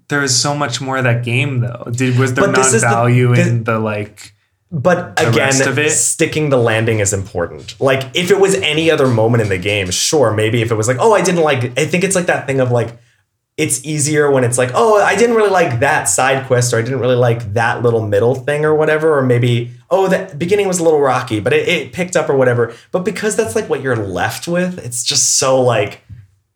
[0.08, 1.88] there is so much more of that game though.
[1.90, 4.33] Did was there But not value the- in the like?
[4.76, 5.90] But the again, rest of it?
[5.90, 7.80] sticking the landing is important.
[7.80, 10.88] Like if it was any other moment in the game, sure, maybe if it was
[10.88, 11.78] like, oh, I didn't like.
[11.78, 12.98] I think it's like that thing of like,
[13.56, 16.82] it's easier when it's like, oh, I didn't really like that side quest, or I
[16.82, 20.80] didn't really like that little middle thing, or whatever, or maybe oh, the beginning was
[20.80, 22.74] a little rocky, but it, it picked up or whatever.
[22.90, 26.02] But because that's like what you're left with, it's just so like,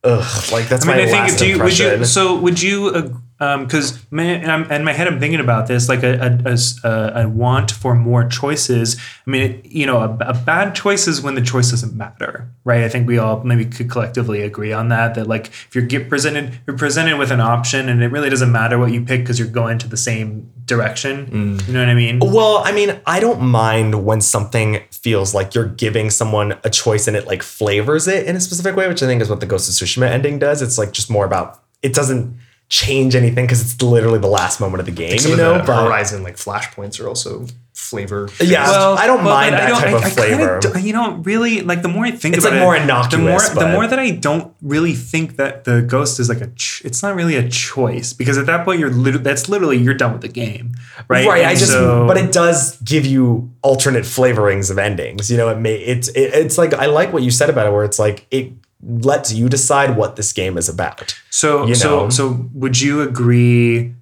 [0.02, 1.20] ugh, like that's I mean, my I think.
[1.20, 2.04] last Do you, would you?
[2.04, 3.22] So would you?
[3.40, 7.28] Um, because and in my head, I'm thinking about this like a a, a a-
[7.28, 8.96] want for more choices.
[9.26, 12.48] I mean, it, you know, a, a bad choice is when the choice doesn't matter,
[12.64, 12.82] right?
[12.82, 15.14] I think we all maybe could collectively agree on that.
[15.14, 18.50] That like if you're get presented, you're presented with an option, and it really doesn't
[18.50, 21.62] matter what you pick because you're going to the same direction.
[21.66, 22.18] You know what I mean?
[22.20, 27.06] Well, I mean, I don't mind when something feels like you're giving someone a choice
[27.08, 29.46] and it like flavors it in a specific way, which I think is what the
[29.46, 30.60] Ghost of Tsushima ending does.
[30.60, 32.36] It's like just more about it doesn't
[32.68, 35.58] change anything because it's literally the last moment of the game, you know.
[35.58, 38.28] the But Horizon like flashpoints are also flavor.
[38.40, 40.58] yeah, well, I don't well, mind but that type of kinda flavor.
[40.60, 42.80] don't- you know, really, like the more I think It's, about like, it, more the
[42.80, 42.84] more
[43.30, 46.48] innocuous, the more that I don't really think that the ghost is like a.
[46.48, 49.94] Ch- it's not really a choice because at that point you're lit- that's literally you're
[49.94, 50.72] done with the game,
[51.08, 51.26] right?
[51.26, 51.46] Right.
[51.46, 55.30] I just, so- but it does give you alternate flavorings of endings.
[55.30, 57.72] You know, it may, it's, it, it's like, I like what you said about it,
[57.72, 58.52] where it's like, it
[58.82, 61.14] lets you decide what this game is about.
[61.30, 63.94] So you so so would you agree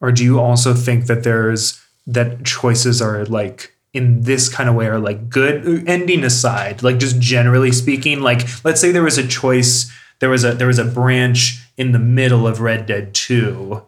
[0.00, 4.74] Or do you also think that there's that choices are like in this kind of
[4.74, 9.18] way are like good ending aside, like just generally speaking, like let's say there was
[9.18, 9.90] a choice,
[10.20, 13.82] there was a there was a branch in the middle of Red Dead 2.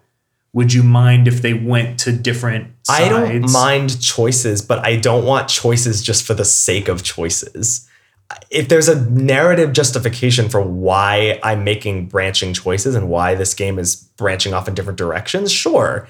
[0.53, 3.05] Would you mind if they went to different sides?
[3.05, 7.89] I don't mind choices, but I don't want choices just for the sake of choices.
[8.51, 13.78] If there's a narrative justification for why I'm making branching choices and why this game
[13.78, 16.09] is branching off in different directions, sure.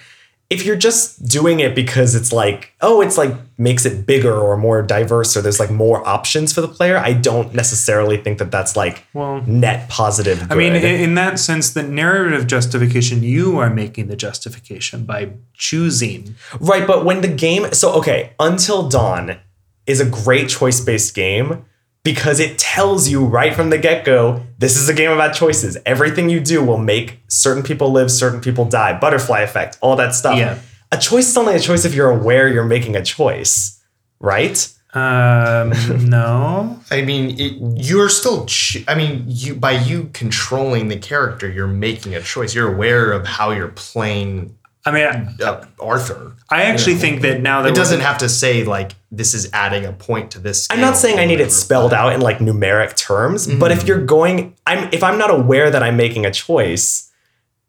[0.50, 4.56] If you're just doing it because it's like, oh, it's like makes it bigger or
[4.56, 8.50] more diverse or there's like more options for the player, I don't necessarily think that
[8.50, 10.50] that's like Well, net positive.
[10.50, 15.34] I mean, in, in that sense, the narrative justification, you are making the justification by
[15.54, 16.34] choosing.
[16.58, 19.38] Right, but when the game so okay, Until Dawn
[19.86, 21.64] is a great choice-based game
[22.02, 25.76] because it tells you right from the get-go, this is a game about choices.
[25.84, 30.14] Everything you do will make certain people live, certain people die, butterfly effect, all that
[30.14, 30.38] stuff.
[30.38, 30.58] Yeah.
[30.92, 33.80] A choice is only a choice if you're aware you're making a choice,
[34.18, 34.72] right?
[34.92, 35.70] Um,
[36.08, 36.80] no.
[36.90, 38.46] I mean, it, you're still.
[38.46, 42.54] Ch- I mean, you by you controlling the character, you're making a choice.
[42.54, 45.06] You're aware of how you're playing I mean,
[45.44, 46.32] uh, Arthur.
[46.48, 49.48] I actually think that now that It we're- doesn't have to say like this is
[49.52, 50.66] adding a point to this.
[50.70, 54.04] I'm not saying I need it spelled out in like numeric terms, but if you're
[54.04, 57.10] going I'm if I'm not aware that I'm making a choice,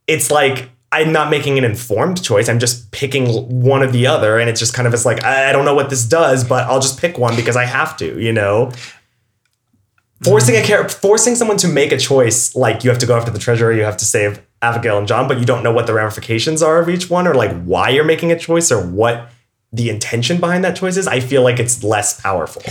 [0.08, 2.48] it's like I'm not making an informed choice.
[2.50, 5.50] I'm just picking one or the other and it's just kind of it's like I
[5.50, 8.20] I don't know what this does, but I'll just pick one because I have to,
[8.22, 8.72] you know.
[10.24, 13.32] Forcing a character, forcing someone to make a choice, like you have to go after
[13.32, 15.94] the treasure, you have to save Abigail and John, but you don't know what the
[15.94, 19.30] ramifications are of each one, or like why you're making a choice, or what
[19.74, 21.08] the intention behind that choice is.
[21.08, 22.62] I feel like it's less powerful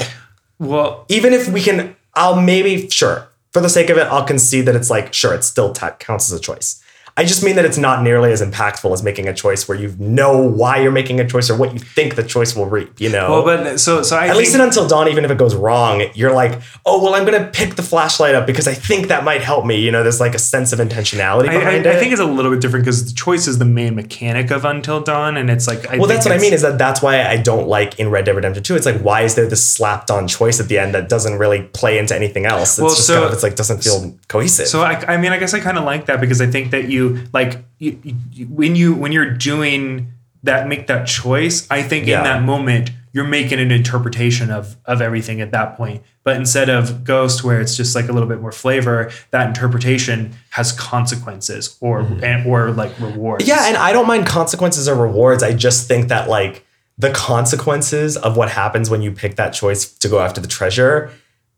[0.59, 4.66] Well, even if we can, I'll maybe, sure, for the sake of it, I'll concede
[4.66, 6.80] that it's like, sure, it still ta counts as a choice.
[7.21, 9.95] I just mean that it's not nearly as impactful as making a choice where you
[9.99, 13.11] know why you're making a choice or what you think the choice will reap, you
[13.11, 13.31] know?
[13.31, 16.03] well, but so so I At least in Until Dawn, even if it goes wrong,
[16.14, 19.23] you're like, oh, well, I'm going to pick the flashlight up because I think that
[19.23, 19.81] might help me.
[19.81, 22.25] You know, there's like a sense of intentionality I, I, behind I think it's a
[22.25, 25.66] little bit different because the choice is the main mechanic of Until Dawn, and it's
[25.66, 28.09] like I well, that's what I mean is that that's why I don't like in
[28.09, 28.77] Red Dead Redemption 2.
[28.77, 31.64] It's like, why is there this slapped on choice at the end that doesn't really
[31.75, 32.79] play into anything else?
[32.79, 34.68] It's Well, just so- kind of, it's like, doesn't feel cohesive.
[34.68, 36.89] So I, I mean, I guess I kind of like that because I think that
[36.89, 37.99] you like you,
[38.33, 41.67] you, when you when you're doing that, make that choice.
[41.71, 42.19] I think Yeah.
[42.19, 46.03] in that moment you're making an interpretation of of everything at that point.
[46.23, 50.35] But instead of Ghost, where it's just like a little bit more flavor, that interpretation
[50.51, 52.23] has consequences or mm-hmm.
[52.23, 53.47] and, or like rewards.
[53.49, 55.43] Yeah, and I don't mind consequences or rewards.
[55.43, 56.65] I just think that like
[56.99, 61.11] the consequences of what happens when you pick that choice to go after the treasure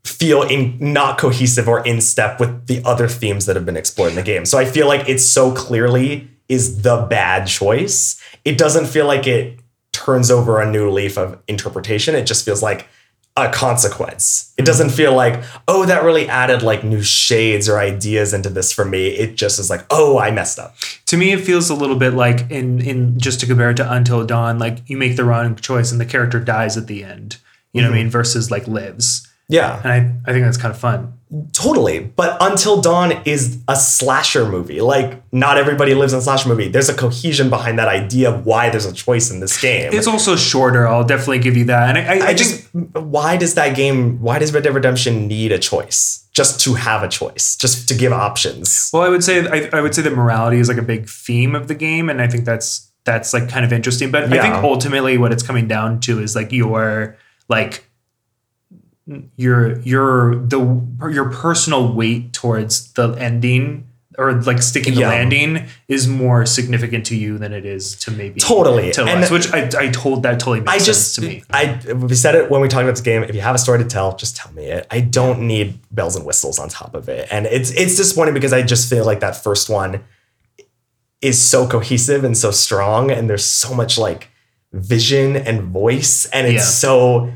[0.04, 4.10] feel in not cohesive or in step with the other themes that have been explored
[4.10, 4.44] in the game.
[4.44, 8.20] So I feel like it so clearly is the bad choice.
[8.44, 9.60] It doesn't feel like it
[9.92, 12.14] turns over a new leaf of interpretation.
[12.14, 12.88] It just feels like
[13.36, 14.52] a consequence.
[14.58, 14.96] It doesn't mm-hmm.
[14.96, 19.08] feel like, oh, that really added like new shades or ideas into this for me.
[19.08, 20.76] It just is like, oh, I messed up.
[21.12, 23.92] to me it feels a little bit like in in just to compare it to
[23.92, 27.36] until dawn like you make the wrong choice and the character dies at the end
[27.74, 28.04] you know what i mm-hmm.
[28.04, 29.80] mean versus like lives Yeah.
[29.84, 31.12] and i i think that's kind of fun
[31.52, 32.00] Totally.
[32.00, 34.82] But Until Dawn is a slasher movie.
[34.82, 36.68] Like, not everybody lives in a slasher movie.
[36.68, 39.92] There's a cohesion behind that idea of why there's a choice in this game.
[39.94, 43.54] it's also shorter i'll definitely give you that and i, I, I just, why does
[43.54, 46.28] that game, why does Red Dead Redemption need a choice?
[46.32, 48.90] Just to have a choice, just to give options.
[48.92, 51.54] well i would say I, I would say that morality is like a big theme
[51.54, 54.54] of the game and i think that's that's like kind of interesting but i think
[54.64, 57.16] ultimately what it's coming down to is like your
[57.48, 57.86] like
[59.36, 60.58] your your the
[61.10, 63.86] your personal weight towards the ending
[64.18, 65.08] or like sticking the Yeah.
[65.08, 68.92] landing is more significant to you than it is to maybe Totally.
[68.92, 71.42] to And- us, which I, I told that totally makes I sense just, to me.
[71.50, 73.22] I we said it when we talked about this game.
[73.24, 74.86] If you have a story to tell, just tell me it.
[74.90, 78.52] I don't need bells and whistles on top of it, and it's it's disappointing because
[78.52, 80.04] I just feel like that first one
[81.20, 84.28] is so cohesive and so strong, and there's so much like
[84.72, 86.60] vision and voice, and it's Yeah.
[86.60, 87.32] so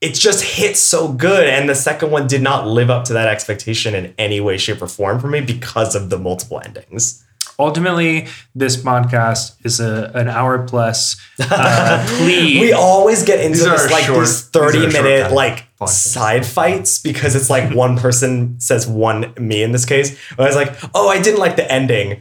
[0.00, 1.48] it just hits so good.
[1.48, 4.80] And the second one did not live up to that expectation in any way, shape,
[4.80, 7.24] or form for me because of the multiple endings.
[7.60, 12.60] Ultimately, this podcast is a an hour plus uh, plea.
[12.60, 15.88] We always get into this like short- these these 30 short minute like podcasts.
[15.88, 20.16] side fights because it's like one person says one me in this case.
[20.38, 22.20] I was like, oh, I didn't like the ending.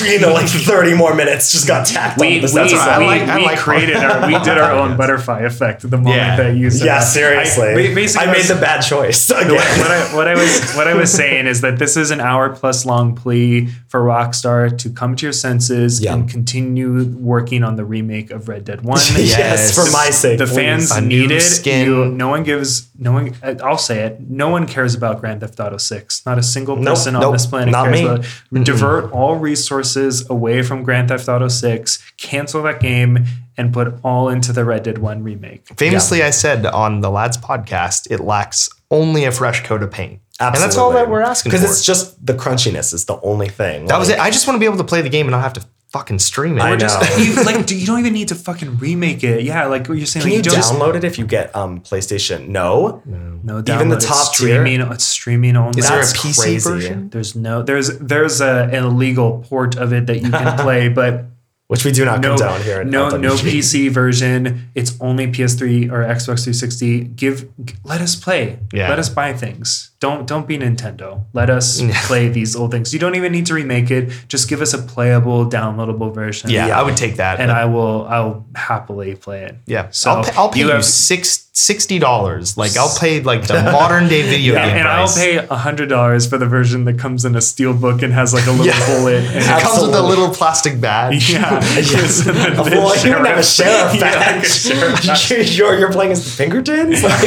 [0.04, 2.76] you know, like 30 more minutes just got tacked we, on this we, episode.
[2.78, 5.96] I we, like- I we like- created our we did our own butterfly effect the
[5.96, 6.36] moment Yeah.
[6.36, 7.04] that you said yeah, that.
[7.04, 7.68] seriously.
[7.68, 9.28] I, basically I made was- the bad choice.
[9.30, 9.54] what, Again.
[9.56, 12.48] what I, what I was what I was saying is that this is an hour
[12.54, 16.14] plus long plea for Rockstar to come to your senses Yeah.
[16.14, 18.98] and continue working on the remake of Red Dead One.
[18.98, 19.74] yes, Yes.
[19.74, 20.38] for my sake.
[20.38, 21.86] the fans A new needed skin.
[21.86, 22.04] you.
[22.06, 22.88] No one gives.
[22.98, 23.34] No one.
[23.42, 24.20] I'll say it.
[24.20, 26.24] No one cares about Grand Theft Auto Six.
[26.24, 28.06] Not a single Nope, person on nope, this planet not cares me.
[28.06, 28.24] about.
[28.52, 28.64] it.
[28.64, 29.81] Divert all resources
[30.30, 32.02] away from Grand Theft Auto Six.
[32.16, 33.24] Cancel that game
[33.56, 35.66] and put all into the Red Dead One remake.
[35.76, 40.20] Famously, I said on the Lads podcast, it lacks only a fresh coat of paint.
[40.40, 41.58] And that's all that we're asking for.
[41.58, 43.86] Because it's just the crunchiness is the only thing.
[43.86, 44.18] that was it.
[44.18, 46.18] I just want to be able to play the game and not have to fucking
[46.18, 46.62] stream it.
[46.62, 46.76] I know.
[46.78, 49.42] just- you, like do- you don't even need to fucking remake it.
[49.42, 50.22] Yeah, like what you're saying.
[50.24, 52.48] Can like, you just download it if you get um PlayStation?
[52.48, 53.02] No.
[53.06, 54.06] no Even the download it.
[54.06, 54.62] top tier?
[54.62, 54.80] streaming.
[54.92, 55.78] It's streaming only.
[55.78, 56.70] Is there a PC crazy.
[56.70, 57.10] version?
[57.10, 61.26] There's no there's there's a, an illegal port of it that you can play, but
[61.68, 62.80] Which we do not no condone here.
[62.80, 64.70] At no no PC version.
[64.74, 67.04] It's only PS3 or Xbox 360.
[67.16, 68.58] Give g- let us play.
[68.72, 68.88] Yeah.
[68.90, 69.91] Let us buy things.
[70.02, 71.08] Don't don't be Nintendo.
[71.32, 72.92] Let us play these old things.
[72.92, 74.10] You don't even need to remake it.
[74.26, 76.50] Just give us a playable, downloadable version.
[76.50, 76.80] yeah, Yeah.
[76.80, 77.38] I would take that.
[77.40, 79.54] And I will I'll happily play it.
[79.66, 82.56] yeah, So I'll pay, I'll pay you, have- six, $60.
[82.56, 85.18] Like, I'll pay like the modern day video Yeah, game and I'll price.
[85.18, 88.46] pay hundred dollars for the version that comes in a steel book and has like
[88.46, 88.86] a little Yeah.
[88.86, 89.22] bullet.
[89.24, 91.30] And It comes with a little plastic badge.
[91.32, 92.26] yeah, yes.
[92.26, 94.46] and then the Well, you don't have a sheriff Yeah, like a badge.
[94.50, 95.56] sheriff badge.
[95.58, 97.02] you're, you're playing as the Pinkertons?
[97.04, 97.20] Like,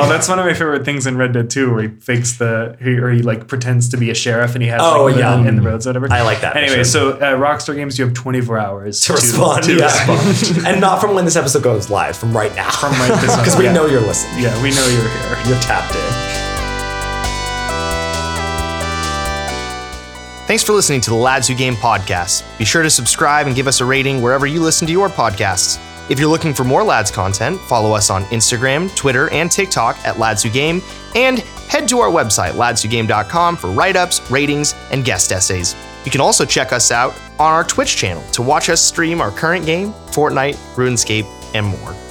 [0.00, 2.74] Oh, that's one of my favorite things in Red Dead 2, where he fakes the,
[2.80, 5.20] he, or he like pretends to be a sheriff and he has Oh, like the-
[5.20, 5.46] yeah.
[5.46, 6.08] in the roads, whatever.
[6.10, 6.84] I like that Anyway, mission.
[6.90, 9.64] so uh, Rockstar Games, you have 24 hours to respond.
[9.64, 9.84] to yeah.
[9.84, 10.66] respond.
[10.66, 12.70] and not from when this episode goes live, from right now.
[12.70, 13.72] From right this Because we yeah.
[13.74, 14.42] know you're listening.
[14.42, 15.38] Yeah, we know you're here.
[15.52, 16.00] You're tapped in.
[20.46, 22.42] Thanks for listening to the Lads Who Game podcast.
[22.56, 25.76] Be sure to subscribe and give us a rating wherever you listen to your podcasts.
[26.08, 30.18] If you're looking for more Lads content, follow us on Instagram, Twitter, and TikTok at
[30.18, 30.80] Lads Who Game,
[31.14, 35.76] and head to our website, ladswhogame.com, for write ups, ratings, and guest essays.
[36.06, 39.30] You can also check us out on our Twitch channel to watch us stream our
[39.30, 42.07] current game, Fortnite, RuneScape, and more.